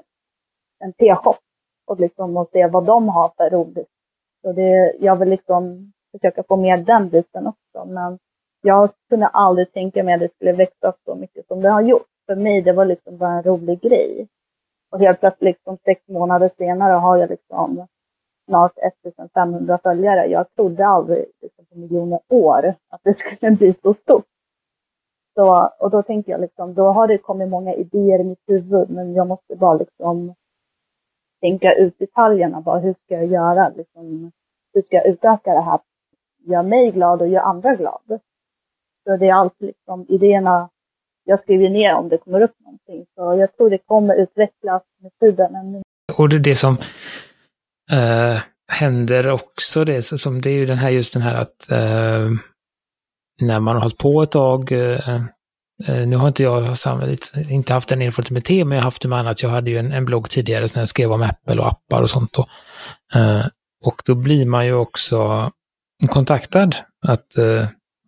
[0.79, 1.37] en teshop
[1.85, 3.89] och liksom och se vad de har för roligt.
[4.41, 7.85] Så det, jag vill liksom försöka få med den biten också.
[7.85, 8.19] Men
[8.61, 12.07] jag kunde aldrig tänka mig att det skulle växa så mycket som det har gjort.
[12.25, 14.27] För mig det var liksom bara en rolig grej.
[14.91, 17.87] Och helt plötsligt, liksom, sex månader senare, har jag liksom
[18.47, 20.25] snart 1500 följare.
[20.25, 24.25] Jag trodde aldrig liksom, på miljoner år att det skulle bli så stort.
[25.35, 28.89] Så, och då tänker jag liksom, då har det kommit många idéer i mitt huvud,
[28.89, 30.35] men jag måste bara liksom
[31.41, 32.61] tänka ut detaljerna.
[32.61, 33.69] Bara, hur ska jag göra?
[33.69, 34.31] Liksom,
[34.73, 35.79] hur ska jag utöka det här?
[36.37, 38.19] Gör mig glad och gör andra glad.
[39.03, 40.69] Så det är alltid liksom idéerna
[41.23, 43.05] jag skriver ner om det kommer upp någonting.
[43.15, 45.81] Så jag tror det kommer utvecklas med tiden.
[46.17, 46.73] Och det är det som,
[47.91, 48.41] uh,
[48.71, 52.29] händer också det, som det är ju den här, just den här att eh,
[53.41, 55.15] när man har hållit på ett tag, eh,
[55.87, 56.75] eh nu har inte jag
[57.49, 59.41] inte haft den erfarenheten med te, men jag har haft det med annat.
[59.41, 62.09] Jag hade ju en, en blogg tidigare när jag skrev om Apple och appar och
[62.09, 62.33] sånt.
[62.33, 62.45] Då.
[63.19, 63.45] Eh,
[63.83, 65.51] och då blir man ju också
[66.09, 66.75] kontaktad
[67.07, 67.37] att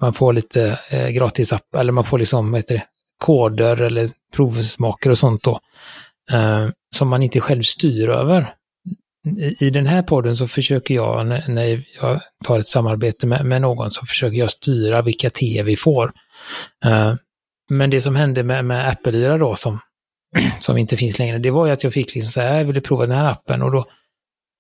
[0.04, 2.84] man får lite eh, gratis app, eller man får liksom, vad heter det,
[3.18, 5.60] koder eller provsmaker och sånt då.
[6.32, 8.54] Eh, som man inte själv styr över.
[9.38, 13.45] I, I den här podden så försöker jag, när, när jag tar ett samarbete med,
[13.45, 16.14] med, någon, så försöker jag styra vilka te vi får.
[16.86, 17.14] Eh,
[17.70, 19.80] men det som hände med, med Apple-yra då, som,
[20.60, 22.82] som inte finns längre, det var ju att jag fick liksom säga, jag äh, ville
[22.82, 23.86] prova den här appen och då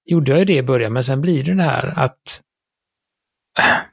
[0.05, 2.41] gjorde jag ju det i början, men sen blir det det här att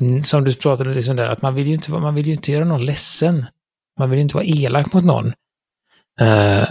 [0.00, 0.24] Mm.
[0.24, 2.64] som du pratade liksom där, att man vill ju inte, man vill ju inte göra
[2.64, 3.46] någon ledsen.
[3.98, 5.26] Man vill ju inte vara elak mot någon.
[6.20, 6.70] Uh,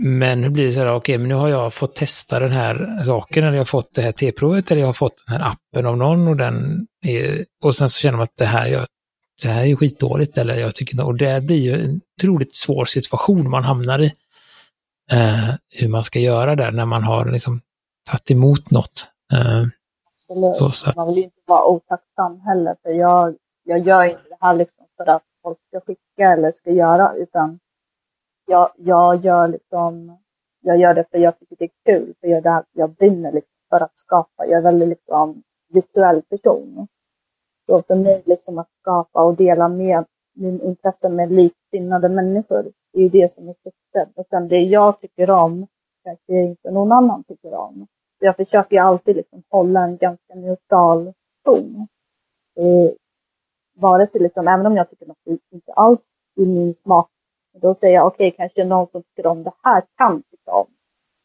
[0.00, 2.52] men nu blir det så här, okej, okay, men nu har jag fått testa den
[2.52, 5.50] här saken, eller jag har fått det här T-provet, eller jag har fått den här
[5.50, 8.86] appen av någon och den är, och sen så känner man att det här, jag,
[9.42, 13.50] det här är skitdåligt, eller jag tycker och det blir ju en otroligt svår situation
[13.50, 14.12] man hamnar i.
[15.12, 17.60] Uh, hur man ska göra där när man har liksom
[18.10, 19.08] tagit emot något.
[19.32, 19.66] Uh,
[20.30, 20.96] absolut.
[20.96, 25.06] Man vill inte vara otacksam heller, för jag, jag gör inte det här liksom för
[25.10, 27.58] att folk ska skicka eller ska göra, utan
[28.46, 30.18] jag, jag gör liksom,
[30.60, 33.54] jag gör det för jag tycker det är kul, för jag, det jag brinner liksom
[33.68, 34.46] för att skapa.
[34.46, 36.88] Jag är väldigt liksom visuell person.
[37.66, 40.04] Så för mig liksom att skapa och dela med
[40.34, 44.08] min intresse med liksinnade människor, det är ju det som är syftet.
[44.14, 45.66] Och sen det jag tycker om,
[46.04, 47.86] kanske inte någon annan tycker om
[48.18, 51.12] jag försöker alltid liksom hålla en ganska neutral
[51.44, 51.88] ton.
[52.56, 52.92] Eh,
[53.74, 57.10] vare sig liksom, även om jag tycker något inte alls i min smak,
[57.52, 60.66] då säger jag okej, okay, kanske någon som tycker om det här kan tycka om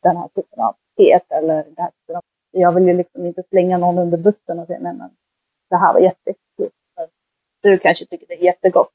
[0.03, 2.21] den här typen av teet eller det här typen av...
[2.51, 5.09] Jag vill ju liksom inte slänga någon under bussen och säga nej men
[5.69, 6.75] det här var jätteäckligt.
[7.61, 8.91] Du kanske tycker det är jättegott.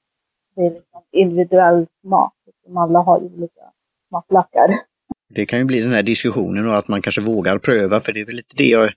[0.54, 2.34] Det är liksom individuell smak.
[2.46, 3.72] Liksom alla har ju olika
[4.08, 4.80] smaklökar.
[5.34, 8.20] Det kan ju bli den här diskussionen och att man kanske vågar pröva, för det
[8.20, 8.92] är väl lite det jag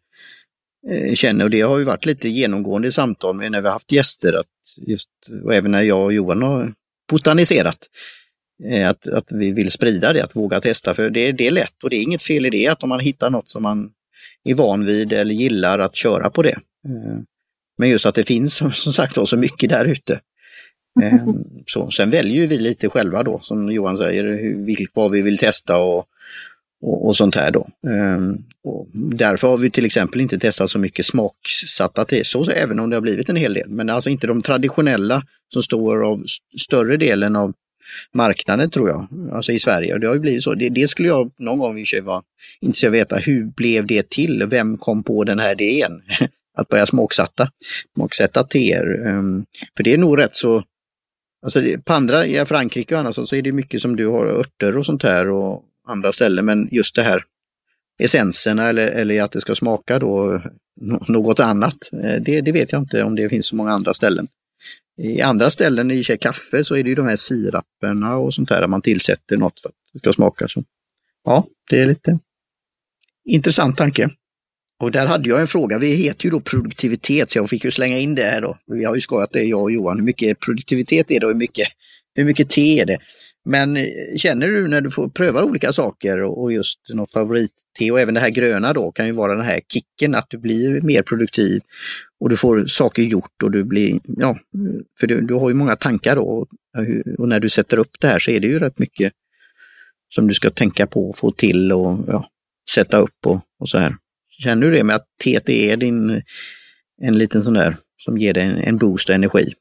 [0.90, 3.74] eh, känner och det har ju varit lite genomgående i samtal med när vi har
[3.74, 5.10] haft gäster, att just,
[5.44, 6.74] och även när jag och Johan har
[7.10, 7.78] botaniserat.
[8.64, 11.84] Eh, att, att vi vill sprida det, att våga testa, för det, det är lätt
[11.84, 13.92] och det är inget fel i det att om man hittar något som man
[14.44, 16.60] är van vid eller gillar att köra på det.
[16.86, 17.18] Eh,
[17.78, 20.20] men just att det finns som sagt så mycket där ute.
[21.68, 25.78] Så, sen väljer vi lite själva då, som Johan säger, hur, vad vi vill testa
[25.78, 26.06] och,
[26.82, 27.68] och, och sånt här då.
[27.88, 32.80] Um, och därför har vi till exempel inte testat så mycket smaksatta te, så även
[32.80, 33.70] om det har blivit en hel del.
[33.70, 35.24] Men alltså inte de traditionella
[35.54, 36.24] som står av
[36.62, 37.54] större delen av
[38.14, 39.94] marknaden tror jag, alltså i Sverige.
[39.94, 40.54] Och det har ju blivit så.
[40.54, 42.24] Det, det skulle jag någon gång vilja vara
[42.62, 44.48] intresserad av att veta, hur blev det till?
[44.50, 46.02] Vem kom på den här idén?
[46.58, 47.52] att börja smaksätta,
[47.96, 49.08] smaksätta teer.
[49.08, 49.46] Um,
[49.78, 50.64] för det är nog rätt så
[51.44, 54.26] Alltså på andra, i Frankrike och annars, så, så är det mycket som du har
[54.26, 57.24] örter och sånt här och andra ställen, men just det här
[58.00, 60.42] essenserna eller, eller att det ska smaka då
[61.08, 64.28] något annat, eh, det, det vet jag inte om det finns så många andra ställen.
[64.98, 68.62] I andra ställen i kaffe så är det ju de här siraperna och sånt där,
[68.62, 70.48] där man tillsätter något för att det ska smaka.
[70.48, 70.64] Så.
[71.24, 72.20] Ja, det är lite
[73.26, 74.10] intressant tanke.
[74.80, 77.72] Och där hade jag en fråga, vi heter ju då produktivitet så jag fick ju
[77.72, 78.58] slänga in det här då.
[78.68, 81.40] Vi har ju skojat det jag och Johan, hur mycket produktivitet är det och hur
[81.40, 81.68] mycket,
[82.16, 82.98] hur mycket te är det?
[83.46, 83.86] Men eh,
[84.18, 88.20] känner du när du får pröva olika saker och just något favoritte och även det
[88.20, 91.62] här gröna då kan ju vara den här kicken att du blir mer produktiv
[92.20, 94.40] och du får saker gjort och du blir, ja,
[95.00, 96.48] för du, du har ju många tankar då
[97.18, 99.14] och när du sätter upp det här så är det ju rätt mycket
[100.16, 102.30] som du ska tänka på och få till och ja,
[102.70, 103.96] sätta upp och, och så här.
[104.44, 106.22] Känner du det med att TT är din,
[107.02, 109.54] en liten sån där som ger dig en boost och energi?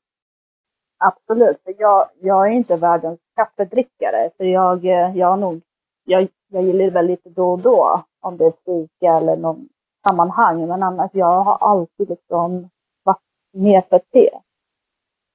[1.02, 4.30] Absolut, för jag, jag är inte världens kaffedrickare.
[4.36, 5.60] För jag, eh, jag, nog,
[6.04, 9.68] jag, jag gillar det väl lite då och då, om det är fika eller någon
[10.08, 10.66] sammanhang.
[10.66, 12.68] Men annars, jag har alltid liksom
[13.02, 13.22] varit
[13.52, 14.30] mer för te.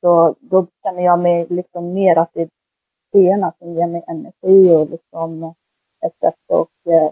[0.01, 2.49] Så då känner jag mig liksom mer att det är
[3.11, 5.53] teerna som ger mig energi och liksom
[6.05, 7.11] ett sätt att eh,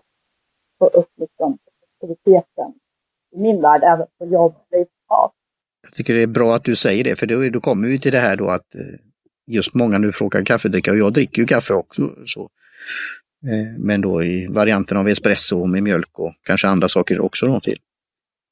[0.79, 1.57] få upp liksom
[1.93, 2.73] aktiviteten
[3.31, 4.77] i min värld, även på jobb och
[5.09, 5.31] Jag
[5.93, 8.19] tycker det är bra att du säger det, för då, då kommer vi till det
[8.19, 8.81] här då att eh,
[9.47, 12.15] just många nu frågar kaffedrickare, och jag dricker ju kaffe också.
[12.25, 12.49] Så.
[13.45, 17.59] Eh, men då i varianten av espresso med mjölk och kanske andra saker också då
[17.59, 17.77] till.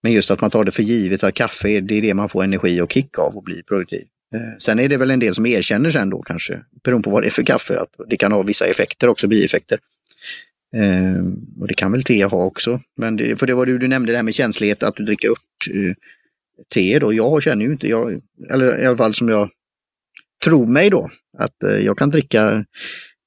[0.03, 2.29] Men just att man tar det för givet att kaffe är det, är det man
[2.29, 4.05] får energi och kick av och blir produktiv.
[4.35, 7.23] Eh, sen är det väl en del som erkänner sen då kanske, beroende på vad
[7.23, 9.79] det är för kaffe, att det kan ha vissa effekter också, bieffekter.
[11.59, 12.81] Och det kan väl te ha också.
[12.97, 15.29] Men det, för det var det du nämnde det här med känslighet, att du dricker
[15.29, 15.95] ört
[16.61, 17.13] eh, te då.
[17.13, 19.49] Jag känner ju inte, jag, eller i alla fall som jag
[20.43, 22.65] tror mig då, att eh, jag kan dricka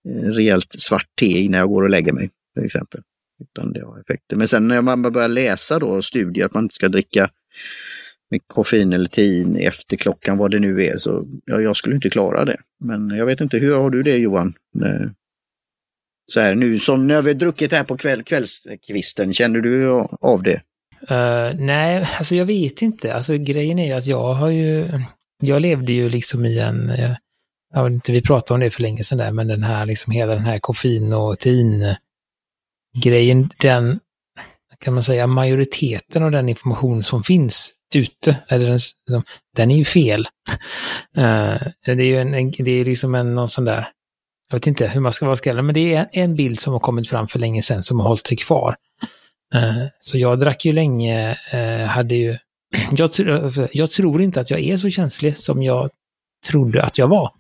[0.09, 3.01] eh, rejält svart te innan jag går och lägger mig till exempel.
[3.41, 4.37] Utan det har effekter.
[4.37, 7.31] Men sen när man börjar läsa då studier att man inte ska dricka
[8.31, 12.11] med koffein eller tein efter klockan, vad det nu är, så ja, jag skulle inte
[12.11, 12.61] klara det.
[12.85, 14.55] Men jag vet inte, hur har du det Johan?
[14.85, 15.11] Eh,
[16.27, 20.43] så här nu som när vi har druckit här på kväll, kvällskvisten, känner du av
[20.43, 20.63] det?
[21.11, 23.15] Uh, nej, alltså jag vet inte.
[23.15, 25.01] Alltså grejen är ju att jag har ju,
[25.43, 27.17] jag levde ju liksom i en, eh,
[27.75, 30.13] jag, vet inte, vi pratade om det för länge sedan där, men den här liksom
[30.13, 31.95] hela den här koffein och tin
[32.97, 34.01] grejen, den,
[34.79, 38.67] kan man säga, majoriteten av den information som finns ute, eller
[39.07, 39.23] den,
[39.57, 40.29] den är ju fel.
[41.19, 43.89] Uh, det är ju en, det är liksom en någon sån där,
[44.51, 46.81] jag vet inte hur man ska vara skräll, men det är en bild som har
[46.81, 48.77] kommit fram för länge sedan som har hållit sig kvar.
[49.55, 52.39] Eh, så jag drack ju länge, eh, hade ju,
[52.97, 53.11] jag,
[53.73, 55.91] jag, tror inte att jag är så känslig som jag
[56.47, 57.31] trodde att jag var.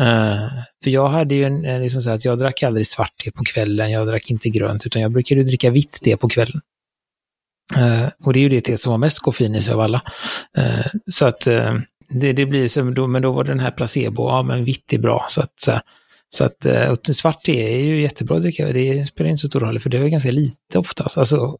[0.00, 0.48] Eh,
[0.84, 3.90] för jag hade ju en, liksom så att jag drack aldrig svart te på kvällen,
[3.90, 6.60] jag drack inte grönt, utan jag brukade dricka vitt te på kvällen.
[8.24, 10.02] Och det är ju det te som har mest koffein i sig av alla.
[11.10, 11.40] Så att
[12.10, 15.26] det, det blir så, men då var den här placebo, ja men vitt är bra.
[15.28, 15.82] Så att, så, här
[16.34, 19.48] så att eh, och svart te är ju jättebra att dricka, det spelar inte så
[19.48, 21.18] stor roll, för det är ganska lite oftast.
[21.18, 21.56] Alltså,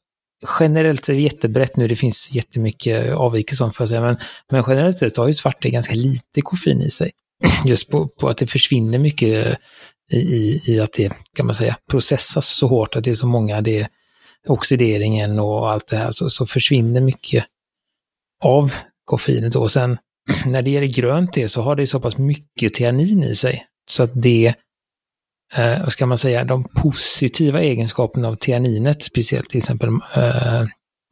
[0.61, 4.17] generellt är det jättebrett nu, det finns jättemycket avvikelser för att säga, men,
[4.51, 7.11] men generellt sett har ju svart te ganska lite koffein i sig.
[7.65, 9.59] Just på, på att det försvinner mycket
[10.13, 13.27] i, i, i, att det, kan man säga, processas så hårt, att det är så
[13.27, 13.89] många, det är
[14.49, 17.45] oxideringen och allt det här, så, så försvinner mycket
[18.45, 19.57] av koffeinet.
[19.57, 19.99] Och sen
[20.47, 24.03] när det gäller grönt te så har det så pass mycket teanin i sig, så
[24.03, 24.55] att det
[25.55, 30.61] eh, vad ska man säga, de positiva egenskaperna av tianinet, speciellt till exempel eh,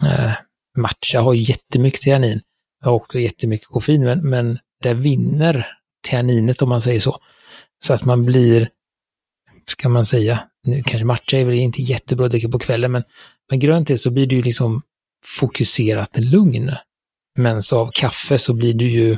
[0.06, 0.32] eh,
[0.76, 2.40] matcha har jättemycket tianin
[2.84, 5.66] och jättemycket koffein, men, men det vinner
[6.08, 7.20] tianinet om man säger så.
[7.84, 8.68] Så att man blir,
[9.66, 13.02] ska man säga, nu kanske matcha är väl inte jättebra att dricka på kvällen, men
[13.50, 14.82] med grönt te så blir det ju liksom
[15.24, 16.72] fokuserat lugn.
[17.38, 19.16] Men så av kaffe så blir du ju,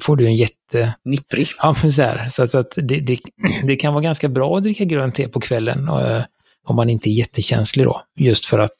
[0.00, 0.94] får du en jätte...
[1.04, 1.48] Nipprig.
[1.58, 3.18] Ja, men så här, så att, att det, det,
[3.64, 6.24] det, kan vara ganska bra att dricka grönt te på kvällen äh,
[6.64, 8.02] om man inte är jättekänslig då.
[8.18, 8.76] Just för att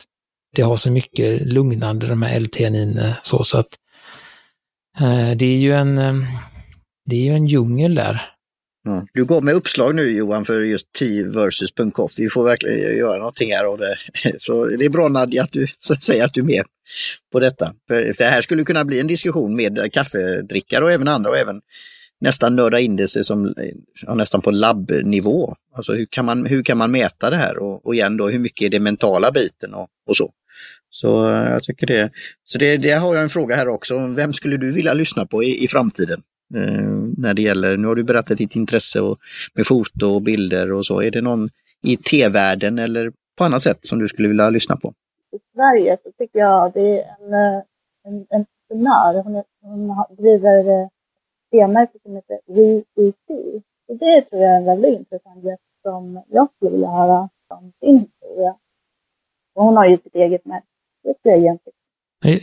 [0.56, 3.78] det har så mycket lugnande, de här L-teanin, så, så att
[5.00, 5.96] äh, det är ju en,
[7.10, 8.32] det är ju en djungel där.
[8.84, 9.06] Ja.
[9.12, 12.12] Du går med uppslag nu Johan för just T versus .off.
[12.16, 13.96] Vi får verkligen göra någonting här av det.
[14.38, 15.66] Så det är bra Nadja att du
[16.00, 16.64] säger att du är med
[17.32, 17.74] på detta.
[17.88, 21.60] För det här skulle kunna bli en diskussion med kaffedrickare och även andra och även
[22.20, 23.54] nästan nörda in det sig som
[24.02, 25.56] ja, nästan på labbnivå.
[25.74, 28.38] Alltså hur kan man, hur kan man mäta det här och, och igen då hur
[28.38, 30.32] mycket är det mentala biten och, och så.
[30.90, 31.06] Så
[31.50, 32.10] jag tycker det.
[32.44, 34.06] Så det, det har jag en fråga här också.
[34.06, 36.22] Vem skulle du vilja lyssna på i, i framtiden?
[36.54, 39.18] Eh, när det gäller, nu har du berättat ditt intresse och,
[39.54, 41.02] med foto och bilder och så.
[41.02, 41.50] Är det någon
[41.82, 44.94] i tv-världen eller på annat sätt som du skulle vilja lyssna på?
[45.32, 47.62] I Sverige så tycker jag det är en, eh,
[48.04, 49.22] en entreprenör.
[49.22, 50.88] Hon, är, hon driver eh,
[51.50, 53.62] t-märke som heter WeEC.
[53.88, 57.72] Och det tror jag är en väldigt intressant gäst som jag skulle vilja höra om
[57.80, 58.54] sin historia.
[59.54, 60.66] Och hon har ju sitt eget märke.
[61.04, 61.76] Det skulle jag egentligen.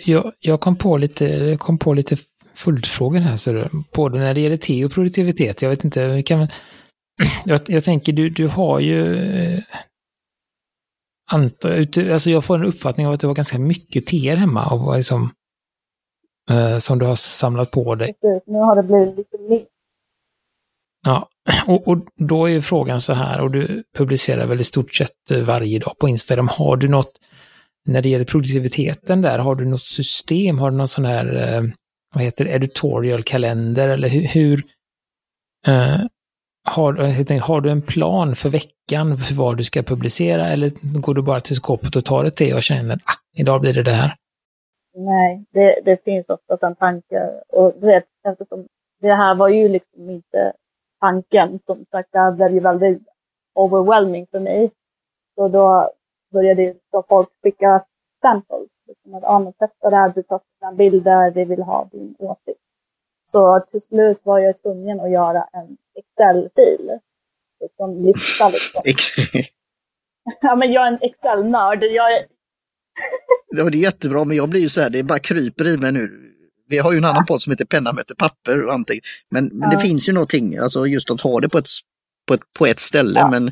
[0.06, 2.18] Jag, jag kom på lite, kom på lite
[2.54, 5.62] följdfrågor här, så både när det gäller te och produktivitet.
[5.62, 6.48] Jag vet inte, kan
[7.46, 9.64] jag, jag tänker du, du har ju eh,
[11.34, 14.96] eh, alltså jag får en uppfattning av att du har ganska mycket teer hemma och
[14.96, 15.32] liksom,
[16.50, 18.14] eh, som du har samlat på dig.
[18.22, 19.66] Precis, nu har det blivit lite mer.
[21.06, 21.30] Ja,
[21.68, 25.32] och, och, då är ju frågan så här, och du publicerar väl i stort sett
[25.32, 26.48] eh, varje dag på Instagram.
[26.48, 27.12] Har du något,
[27.86, 31.64] när det gäller produktiviteten där, har du något system, har du någon sån här eh,
[32.14, 34.64] vad heter det, editorial-kalender eller hur, hur
[35.68, 36.00] eh,
[36.70, 37.00] har,
[37.32, 41.22] eh, har du en plan för veckan för vad du ska publicera eller går du
[41.22, 43.92] bara till skåpet och tar ett te och känner att ah, idag blir det det
[43.92, 44.16] här?
[44.96, 48.68] Nej, det, det finns oftast en tanke och du vet, eftersom
[49.02, 50.54] det här var ju liksom inte
[51.00, 53.02] tanken, som sagt, det här blev ju väldigt
[53.56, 54.72] overwhelming för mig.
[55.36, 55.92] Så då
[56.32, 57.84] började ju så folk skicka
[58.22, 61.90] samples Liksom att, ja, men testa det här, du tar dina bilder, vi vill ha
[61.92, 62.60] din åsikt.
[63.24, 66.90] Så till slut var jag tvungen att göra en Excel-fil.
[67.62, 68.82] Liksom lista liksom.
[70.42, 71.84] ja, men jag är en Excel-nörd.
[71.84, 72.26] Jag är...
[73.58, 75.92] ja, det är jättebra, men jag blir ju så här, det bara kryper i mig
[75.92, 76.26] nu.
[76.68, 78.80] Vi har ju en annan podd som heter Penna möter papper och.
[79.30, 81.66] Men, men det finns ju någonting, alltså just att ha det på ett,
[82.28, 83.20] på ett, på ett ställe.
[83.20, 83.30] Ja.
[83.30, 83.52] Men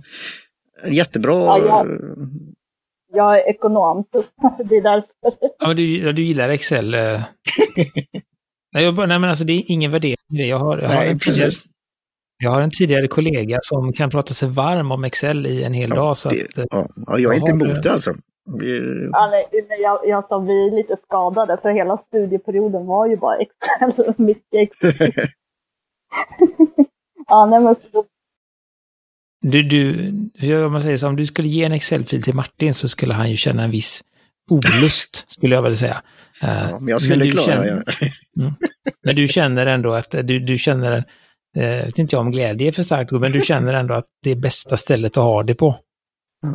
[0.86, 1.34] jättebra.
[1.34, 1.88] Ja, jag,
[3.14, 4.24] jag är ekonom, så
[4.64, 5.10] det är därför.
[5.60, 6.94] Ja, men du, du gillar Excel.
[6.94, 7.00] eh.
[8.74, 10.48] nej, jag nej, men alltså det är ingen värdering i det.
[10.48, 11.66] Jag har, jag, har Nej, en precis.
[12.38, 15.90] Jag har en tidigare kollega som kan prata sig varm om Excel i en hel
[15.90, 16.18] dag.
[16.18, 17.92] Så det, att, eh, ja, ja, jag är inte emot det.
[17.92, 18.16] alltså.
[19.12, 23.38] Ja, nej, jag, jag sa vi är lite skadade för hela studieperioden var ju bara
[23.40, 24.14] Excel.
[24.18, 25.12] Mycket Excel.
[27.28, 28.06] ja, nej, men så,
[29.42, 32.74] du, du, hur- om man säger så, om du skulle ge en Excel-fil till Martin
[32.74, 34.04] så skulle han ju känna en viss
[34.50, 36.02] olust, skulle jag väl säga.
[36.42, 37.84] Eh, Ja, men jag skulle du klara känner-
[38.34, 38.54] det.
[39.04, 41.04] Men du känner ändå att du, du känner, en, eh,
[41.54, 44.36] jag vet inte om glädje är för starkt men du känner ändå att det är
[44.36, 45.76] bästa stället att ha det på.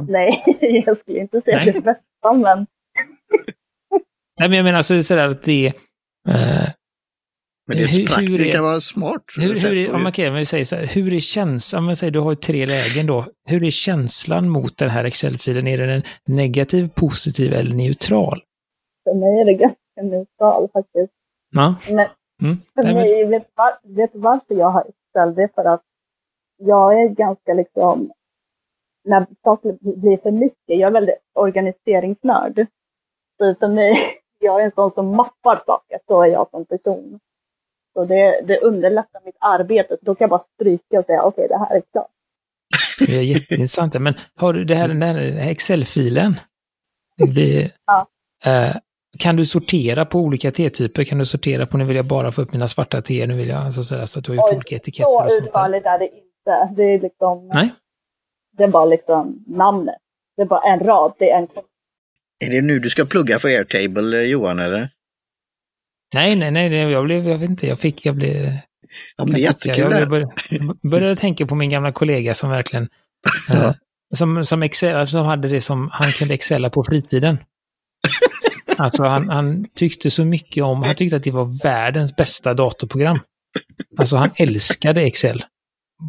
[0.08, 0.42] nej,
[0.86, 1.72] jag skulle inte säga Nej.
[1.72, 2.66] det bästa, men
[4.38, 5.74] Nej, men jag menar så, sådär att det eh,
[7.66, 9.22] Men det, är Hur- ett prakt, hur det är- kan vara smart.
[9.40, 11.96] hur, hur är, om man kan väl säga så här, hur är känslan, om man
[11.96, 15.66] säger du har ju tre lägen då, hur är känslan mot den här Excel-filen?
[15.66, 18.42] Är den en negativ, positiv eller neutral?
[19.04, 21.12] för mig är det ganska neutral faktiskt.
[21.54, 21.74] Ja.
[21.90, 22.08] Men
[22.42, 22.56] Mm.
[22.74, 25.34] för Nej, men, mig, vet, var, vet varför jag har Excel?
[25.34, 25.82] Det är för att
[26.56, 28.12] jag är ganska liksom,
[29.04, 32.66] när saker blir för mycket, jag är väldigt organiseringsnörd.
[33.38, 33.96] Så för mig,
[34.38, 37.20] jag är en sån som mappar saker, så är jag som person.
[37.92, 41.58] Så det, det underlättar mitt arbete, då kan jag bara stryka och säga okej, det
[41.58, 42.10] här är klart.
[42.98, 43.94] det är jätteintressant.
[44.00, 46.40] Men har du det här, den här Excel-filen?
[47.16, 48.06] Det blir, Ja.
[48.44, 48.76] eh,
[49.18, 51.04] kan du sortera på olika T-typer?
[51.04, 53.48] Kan du sortera på nu vill jag bara få upp mina svarta T, nu vill
[53.48, 55.46] jag alltså sådär, så att du har gjort Oj, olika etiketter Så och sånt där.
[55.48, 56.74] utförligt är det inte.
[56.76, 57.72] Det är liksom, Nej.
[58.58, 59.94] det är bara liksom namnet.
[60.36, 61.48] Det är bara en rad, det är en
[62.44, 64.90] Är det nu du ska plugga för Airtable, eh, Johan, eller?
[66.14, 68.34] Nej, nej, nej, nej, jag blev, jag vet inte, jag fick, jag blev...
[69.16, 69.92] Ja, men det är jättekul.
[69.92, 70.32] Jag, började,
[70.82, 72.82] började tänka på min gamla kollega som verkligen,
[73.50, 73.74] eh, Ja.
[74.14, 77.38] som, som, excel, som hade det som han kunde excella på fritiden.
[78.82, 83.18] Alltså han, han tyckte så mycket om, han tyckte att det var världens bästa datorprogram.
[83.98, 85.44] Alltså han älskade Excel.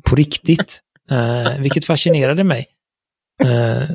[0.09, 0.79] På riktigt.
[1.11, 2.67] Eh, vilket fascinerade mig.
[3.43, 3.89] Eh,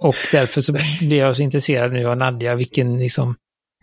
[0.00, 3.36] och därför så blev jag så intresserad nu av Nadja, vilken liksom,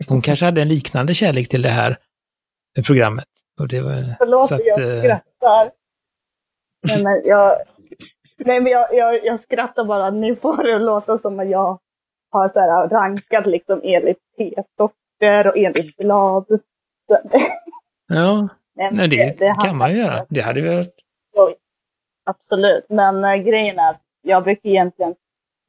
[0.08, 1.96] hon kanske hade en liknande kärlek till det här
[2.86, 3.28] programmet.
[3.60, 5.70] Och det var, Förlåt, så att, jag eh, skrattar.
[6.88, 7.56] Nej, men jag,
[8.38, 10.10] nej, men jag, jag, jag skrattar bara.
[10.10, 11.78] Ni får det låta som att jag
[12.30, 16.46] har så här rankat liksom enligt T-sorter och enligt blad.
[17.08, 17.18] Så,
[18.08, 20.26] ja, nej, nej, det, kan handlar- man ju göra.
[20.28, 20.94] Det hade varit.
[22.24, 25.14] Absolut, men äh, grejen är att jag brukar egentligen,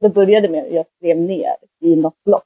[0.00, 2.44] det började med att jag skrev ner i något block.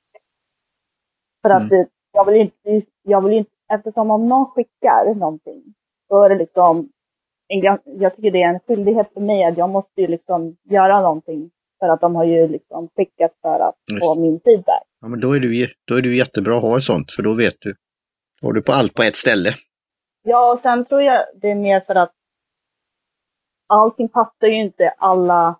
[1.43, 1.87] För att Mm.
[2.13, 5.63] jag vill inte, jag vill inte, eftersom om någon skickar någonting,
[6.09, 6.89] då är det liksom,
[7.49, 11.01] en, jag tycker det är en skyldighet för mig att jag måste ju liksom göra
[11.03, 11.51] någonting.
[11.81, 14.86] För att de har ju liksom skickat för att få min feedback.
[15.01, 17.35] Ja, men då är, du, då är du jättebra att ha ett sånt, för då
[17.35, 17.77] vet du.
[18.41, 19.55] Då har du på allt på ett ställe.
[20.23, 22.13] Ja, och sen tror jag det är mer för att
[23.67, 25.59] allting passar ju inte alla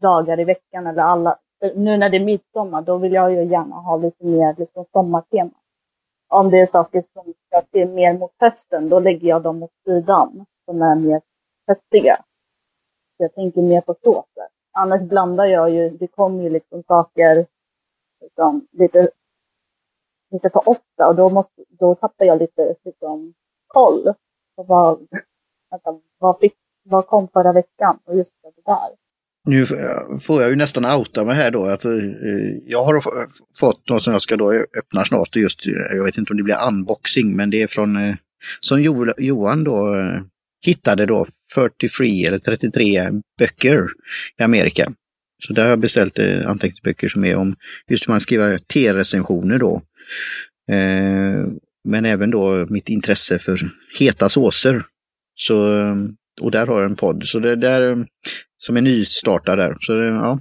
[0.00, 1.38] dagar i veckan eller alla.
[1.74, 5.50] Nu när det är midsommar, då vill jag ju gärna ha lite mer liksom sommartema.
[6.28, 9.72] Om det är saker som ska se mer mot hösten, då lägger jag dem åt
[9.84, 10.46] sidan.
[10.64, 11.20] Som är mer
[11.66, 12.16] höstiga.
[13.16, 14.48] Jag tänker mer på såser.
[14.72, 17.46] Annars blandar jag ju, det kommer ju liksom saker
[18.20, 19.10] liksom, lite,
[20.30, 23.34] lite för ofta och då, måste, då tappar jag lite liksom,
[23.66, 24.14] koll
[24.56, 25.06] på vad,
[25.70, 28.88] alltså, vad, fick, vad kom förra veckan och just det där.
[29.44, 29.66] Nu
[30.20, 31.66] får jag ju nästan outa mig här då.
[31.66, 31.88] Alltså,
[32.64, 33.02] jag har
[33.60, 35.36] fått något som jag ska då öppna snart.
[35.36, 38.14] Just, eh, jag vet inte om det blir unboxing, men det är från eh,
[38.60, 38.82] som
[39.18, 39.96] Johan då
[40.66, 43.86] hittade då 43 eller 33 böcker
[44.38, 44.92] i Amerika.
[45.46, 47.56] Så där har jag beställt eh, anteckningsböcker som är om
[47.88, 49.82] just hur man skriver T-recensioner då.
[50.70, 51.46] Eh,
[51.84, 54.84] men även då mitt intresse för heta såser.
[55.34, 55.96] Så, eh,
[56.40, 57.22] och där har jag en podd.
[57.26, 58.04] Så det där eh,
[58.58, 59.76] som är nystartad där.
[59.80, 60.40] Så det, ja,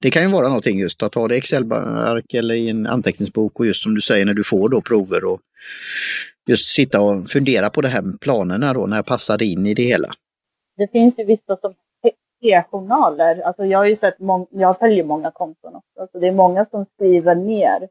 [0.00, 3.60] det kan ju vara någonting just att ha det i Excel-ark eller i en anteckningsbok
[3.60, 5.40] och just som du säger när du får då prover och
[6.46, 9.82] just sitta och fundera på det här med planerna då, när passar in i det
[9.82, 10.08] hela?
[10.76, 11.74] Det finns ju vissa som
[12.42, 13.40] e-journaler.
[13.40, 14.16] Alltså jag har ju sett,
[14.50, 16.12] jag följer många konton också.
[16.12, 17.88] Så det är många som skriver ner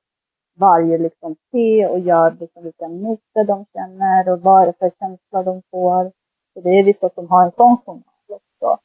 [0.55, 4.91] varje liksom te och gör liksom vilka noter de känner och vad är det för
[4.99, 6.11] känsla de får.
[6.53, 8.79] Så det är vissa som har en sån journal också.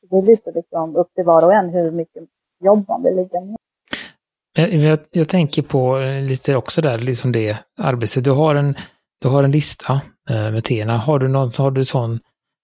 [0.00, 2.22] Så det är lite liksom upp till var och en hur mycket
[2.64, 3.56] jobb man vill lägga ner.
[4.52, 8.24] Jag, jag, jag tänker på eh, lite också där, liksom det arbetet.
[8.24, 8.74] Du har en,
[9.20, 10.96] du har en lista med teerna.
[10.96, 12.20] Har du någon, har du sån,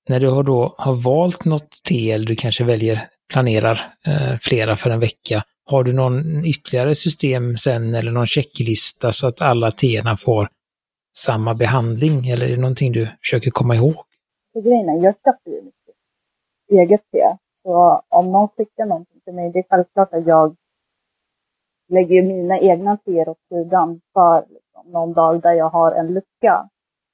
[0.08, 4.76] när du har då har valt något te eller du kanske väljer planerar eh, flera
[4.76, 5.44] för en vecka.
[5.64, 10.48] Har du någon ytterligare system sen eller någon checklista så att alla teerna får
[11.16, 12.28] samma behandling?
[12.28, 13.94] Eller är det någonting du försöker komma ihåg?
[14.52, 15.74] Så grejen är, jag skaffar ju mitt
[16.80, 17.36] eget te.
[17.54, 20.56] Så om någon skickar någonting till mig, det är självklart att jag
[21.88, 26.68] lägger mina egna teer åt sidan för liksom, någon dag där jag har en lucka.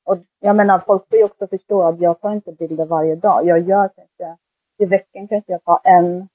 [0.09, 3.46] Och jag menar, folk får ju också förstå att jag tar inte bilder varje dag.
[3.46, 4.36] Jag gör kanske,
[4.78, 6.28] i veckan kanske jag tar en,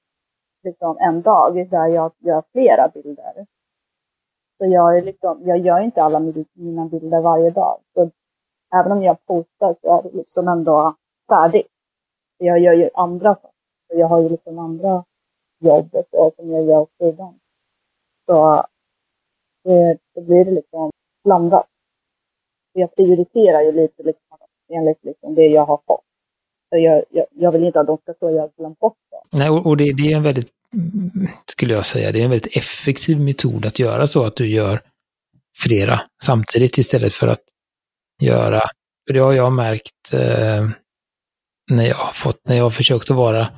[0.62, 3.46] liksom en dag där jag gör flera bilder.
[4.58, 6.20] Så jag, är liksom, jag gör inte alla
[6.52, 7.80] mina bilder varje dag.
[7.94, 8.10] Så
[8.74, 10.94] även om jag postar så är det liksom ändå
[11.28, 11.72] färdigt.
[12.38, 13.54] Jag gör ju andra saker.
[13.88, 15.04] Jag har ju liksom andra
[15.58, 17.38] jobb så, som jag gör åt sidan.
[18.26, 18.64] Så eh,
[19.64, 20.90] det, då blir det liksom
[21.24, 21.66] blandat.
[22.76, 24.38] Jag prioriterar ju lite liksom,
[24.72, 26.04] enligt liksom det jag har fått.
[26.70, 29.38] Jag, jag, jag vill inte att de ska tro att jag har glömt bort det.
[29.38, 30.48] Nej, och det, det är en väldigt,
[31.46, 34.82] skulle jag säga, det är en väldigt effektiv metod att göra så att du gör
[35.56, 37.40] flera samtidigt istället för att
[38.22, 38.60] göra,
[39.06, 40.68] för det har jag märkt eh,
[41.70, 43.48] när jag har fått, när jag har försökt att vara,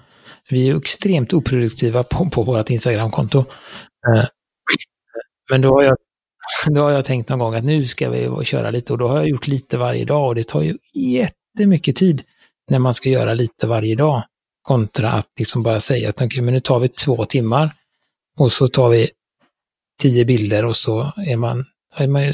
[0.51, 3.39] vi är extremt oproduktiva på, på vårt Instagramkonto.
[3.39, 4.25] Eh,
[5.51, 5.97] men då har, jag,
[6.67, 9.17] då har jag tänkt någon gång att nu ska vi köra lite och då har
[9.17, 12.23] jag gjort lite varje dag och det tar ju jättemycket tid
[12.71, 14.25] när man ska göra lite varje dag.
[14.63, 17.71] Kontra att liksom bara säga att okay, men nu tar vi två timmar
[18.39, 19.11] och så tar vi
[19.99, 21.65] tio bilder och så är man,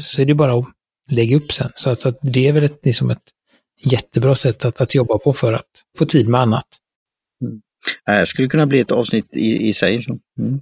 [0.01, 0.65] så är det bara att
[1.09, 1.71] lägga upp sen.
[1.75, 3.31] Så att, så att det är väl ett, liksom ett
[3.83, 6.67] jättebra sätt att, att jobba på för att få tid med annat.
[7.41, 7.61] Mm.
[8.05, 9.97] Det här skulle kunna bli ett avsnitt i, i sig.
[9.97, 10.19] Liksom.
[10.39, 10.61] Mm.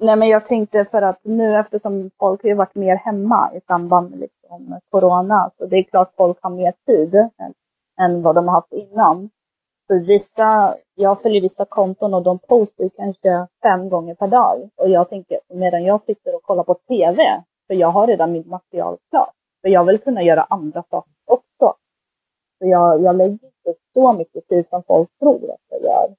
[0.00, 4.10] Nej, men jag tänkte för att nu eftersom folk har varit mer hemma i samband
[4.10, 7.54] med liksom corona, så det är klart folk har mer tid än,
[8.00, 9.30] än vad de har haft innan.
[9.88, 14.70] Så vissa, jag följer vissa konton och de postar kanske fem gånger per dag.
[14.76, 18.46] Och jag tänker, medan jag sitter och kollar på TV, för jag har redan mitt
[18.46, 19.34] material klart.
[19.62, 21.74] För jag vill kunna göra andra saker också.
[22.58, 26.14] Så jag, jag lägger inte så mycket tid som folk tror att jag gör.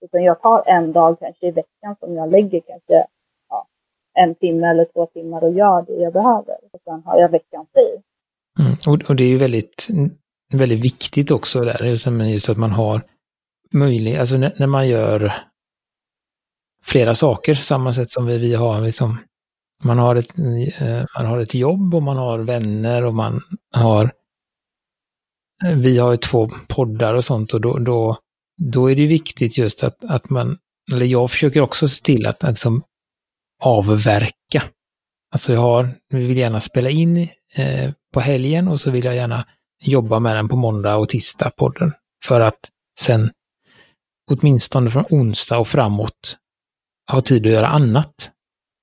[0.00, 3.06] Utan jag tar en dag kanske i veckan som jag lägger kanske
[4.16, 6.56] en timme eller två timmar och gör det jag behöver.
[6.72, 8.02] Och sen har jag veckan fri.
[8.58, 9.88] Mm, och, och, det är ju väldigt,
[10.52, 11.84] väldigt viktigt också där,
[12.24, 13.02] just att man har
[13.72, 15.32] möjlighet, alltså när, när, man gör
[16.82, 19.18] flera saker, samma sätt som vi, vi har liksom,
[19.84, 20.38] man har, ett,
[20.78, 23.40] eh, man har ett jobb och man har vänner och man
[23.72, 24.12] har
[25.64, 28.16] eh, vi har ju två poddar och sånt och då, då,
[28.62, 30.58] då är det viktigt just att, att man,
[30.92, 32.82] eller jag försöker också se till att, att som,
[33.62, 34.62] avverka.
[35.32, 39.16] Alltså jag har, vi vill gärna spela in eh, på helgen och så vill jag
[39.16, 39.46] gärna
[39.80, 41.92] jobba med den på måndag och tisdag, podden.
[42.24, 43.30] För att sen
[44.30, 46.38] åtminstone från onsdag och framåt
[47.12, 48.32] ha tid att göra annat.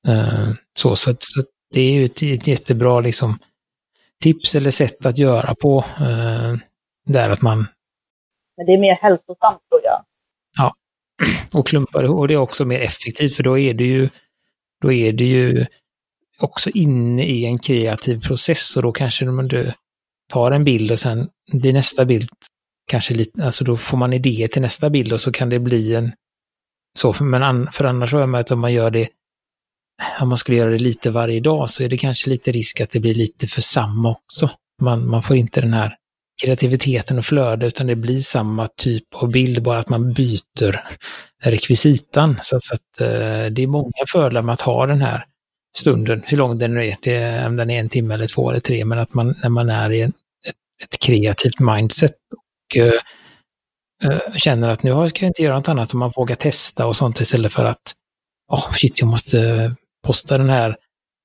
[0.08, 1.44] Eh, så, så, så
[1.74, 3.40] det är ju ett, ett jättebra liksom
[4.22, 5.86] tips eller sätt att göra på.
[6.00, 6.56] Eh,
[7.06, 7.68] där att man...
[8.58, 10.06] Men det är mer hälsosamt tror jag.
[10.58, 10.74] Ja,
[11.60, 14.10] och klumpar och det är också mer effektivt för då är det ju,
[14.84, 15.66] då är det ju
[16.40, 19.74] också inne i en kreativ process och då kanske man du
[20.30, 22.30] tar en bild och sen blir nästa bild
[22.92, 25.96] kanske lite, alltså då får man idéer till nästa bild och så kan det bli
[25.96, 26.12] en
[27.00, 29.10] så, men för annars så är man att om man gör det
[30.22, 32.90] om man skulle göra det lite varje dag så är det kanske lite risk att
[32.90, 34.50] det blir lite för samma också.
[34.82, 35.98] Man, man får inte den här
[36.44, 40.88] kreativiteten och flöde utan det blir samma typ av bild, bara att man byter
[41.44, 42.40] rekvisitan.
[42.42, 45.26] Så att, så att eh, det är många fördelar med att ha den här
[45.78, 48.60] stunden, hur lång den nu är, det, om den är en timme eller två eller
[48.60, 50.14] tre, men att man när man är i en,
[50.48, 55.94] ett, ett kreativt mindset och uh, känner att nu ska jag inte göra något annat,
[55.94, 57.94] om man vågar testa och sånt istället för att,
[58.52, 60.76] oh shit, jag måste posta den här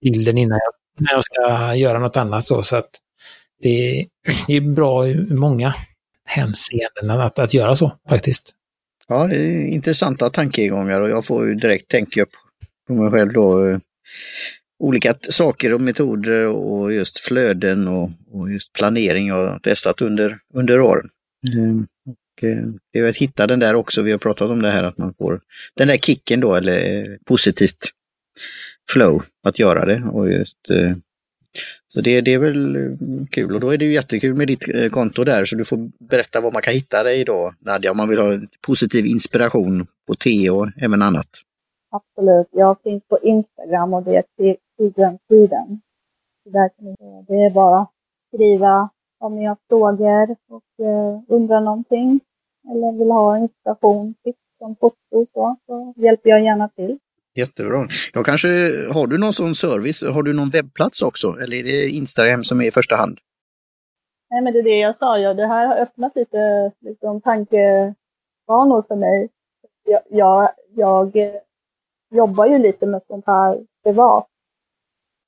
[0.01, 2.47] bilden innan jag, när jag ska göra något annat.
[2.47, 2.91] Så, så att
[3.63, 4.07] det,
[4.49, 5.75] är bra i många
[6.25, 8.55] hänseenden att, att göra så faktiskt.
[9.09, 12.27] Ja, det är intressanta tankegångar och jag får ju direkt tänka
[12.87, 13.67] på mig själv då.
[13.67, 13.79] Eh,
[14.79, 20.39] olika saker och metoder och just flöden och, och just planering jag har testat under,
[20.55, 21.09] under åren.
[21.55, 21.87] Mm.
[22.07, 24.85] Och, eh, det är att hitta den där också, vi har pratat om det här
[24.85, 25.41] att man får
[25.75, 27.79] den där kicken då, eller eh, positivt
[28.91, 30.71] flow att göra det och just
[31.89, 34.69] så det, det är väl eh, kul och då är det ju jättekul med ditt
[34.75, 37.97] eh, konto där så du får berätta var man kan hitta dig då Nadja om
[37.97, 41.29] man vill ha positiv inspiration på te och även annat.
[41.91, 44.25] Absolut, jag finns på Instagram och det är
[44.79, 45.81] Tigran Sweden.
[46.45, 47.91] Där kan ni, det är bara att
[48.35, 48.89] skriva
[49.21, 52.21] om ni har frågor och eh, undrar någonting
[52.71, 56.99] eller vill ha inspiration, tips om foto och så, så hjälper jag gärna till.
[57.35, 57.89] Jättebra.
[58.13, 58.49] Jag kanske,
[58.93, 60.03] har du någon sån service?
[60.03, 61.37] Har du någon webbplats också?
[61.41, 63.19] Eller är det Instagram som är i första hand?
[64.31, 65.19] Nej, men det är det jag sa.
[65.19, 69.29] Ja, det här har öppnat lite liksom, tankebanor för mig.
[69.85, 71.13] Jag, jag, jag
[72.15, 74.27] jobbar ju lite med sånt här privat.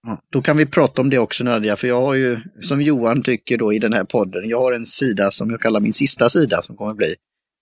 [0.07, 3.23] Ja, då kan vi prata om det också Nadja, för jag har ju, som Johan
[3.23, 6.29] tycker då i den här podden, jag har en sida som jag kallar min sista
[6.29, 7.15] sida som kommer bli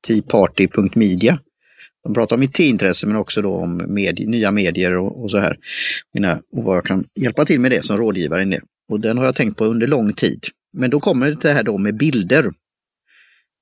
[0.06, 1.38] teaparty.media.
[2.04, 5.38] De pratar om mitt intresse men också då om medie, nya medier och, och, så
[5.38, 5.58] här.
[6.14, 8.42] Mina, och vad jag kan hjälpa till med det som rådgivare.
[8.42, 8.60] Inne.
[8.88, 10.44] Och den har jag tänkt på under lång tid.
[10.72, 12.52] Men då kommer det här då med bilder.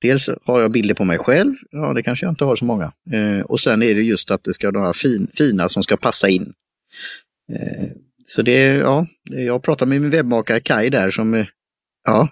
[0.01, 2.91] Dels har jag bilder på mig själv, ja det kanske jag inte har så många.
[3.11, 6.29] Eh, och sen är det just att det ska vara fin, fina som ska passa
[6.29, 6.53] in.
[7.53, 7.87] Eh,
[8.25, 11.45] så det, ja, jag pratar med min webbmakare Kai där som, eh,
[12.03, 12.29] ja,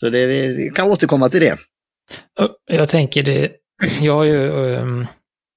[0.00, 1.58] så det, vi kan återkomma till det.
[2.66, 3.52] Jag tänker det,
[4.00, 5.06] jag har ju um,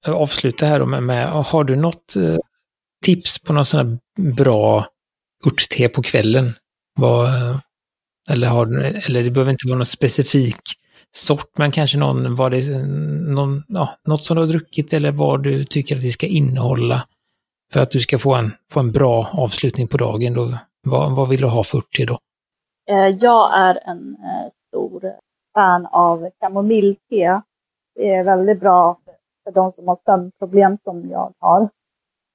[0.06, 2.38] avslutat här med, med, har du något uh,
[3.04, 3.98] tips på något sån här
[4.32, 4.86] bra
[5.46, 6.52] örtte på kvällen?
[6.94, 7.58] Vad, uh,
[8.30, 8.66] eller, har,
[9.06, 10.60] eller det behöver inte vara någon specifik
[11.12, 15.12] sort, men kanske någon, vad det, eh, någon, ja, något som du har druckit eller
[15.12, 17.06] vad du tycker att det ska innehålla
[17.72, 20.34] för att du ska få en, få en bra avslutning på dagen.
[20.34, 22.18] Då, vad, vad vill du ha för örtte då?
[23.20, 24.16] Jag är en
[24.68, 25.02] stor
[25.54, 27.42] fan av kamomillte.
[27.94, 28.98] Det är väldigt bra
[29.44, 31.68] för de som har sömnproblem som jag har.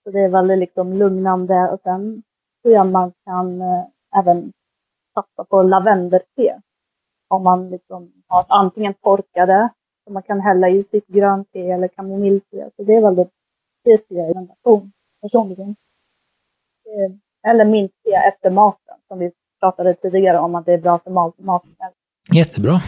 [0.04, 2.24] Så det är väldigt liksom lugnande och sen
[2.62, 3.86] tror jag man kan eh,
[4.20, 4.54] även
[5.14, 6.62] satsa på lavendelte,
[7.28, 9.70] Om man liksom har antingen torkade,
[10.04, 12.72] som man kan hälla i sitt grönt te eller kamomillte.
[12.76, 13.30] Så det är väldigt,
[13.84, 14.92] det skulle jag rekommendation
[15.22, 15.76] personligen.
[16.86, 21.00] Eh, eller minst te efter maten, som vi pratade tidigare om att det är bra
[21.00, 21.46] för maten.
[22.34, 22.82] Jättebra.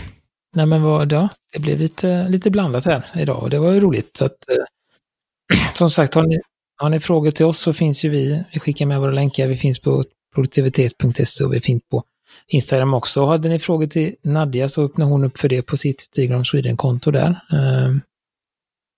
[0.55, 3.79] Nej men vad, ja, det blev lite, lite blandat här idag och det var ju
[3.79, 4.17] roligt.
[4.17, 6.39] Så att, eh, som sagt, har ni,
[6.77, 8.43] har ni frågor till oss så finns ju vi.
[8.53, 9.47] Vi skickar med våra länkar.
[9.47, 10.03] Vi finns på
[10.35, 12.03] produktivitet.se och vi finns på
[12.47, 13.25] Instagram också.
[13.25, 17.11] Hade ni frågor till Nadja så öppnar hon upp för det på sitt Digram Sweden-konto
[17.11, 17.39] där.
[17.51, 18.01] Ehm,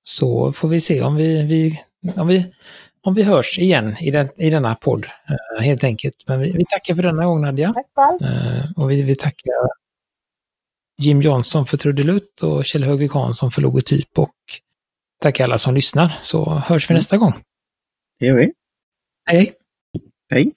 [0.04, 1.80] så får vi se om vi, vi,
[2.16, 2.54] om vi,
[3.02, 6.16] om vi hörs igen i, den, i denna podd, eh, helt enkelt.
[6.28, 7.74] Men vi, vi tackar för denna gång Nadja.
[7.74, 8.34] Tack själv.
[8.34, 9.54] Ehm, och vi, vi tackar
[11.02, 14.36] Jim Johnson för trudelutt och Kjell Högvik Hansson för logotyp och
[15.22, 17.34] tack alla som lyssnar så hörs vi nästa gång.
[18.20, 18.52] Det gör vi.
[19.26, 19.54] Hej.
[20.30, 20.54] Hej.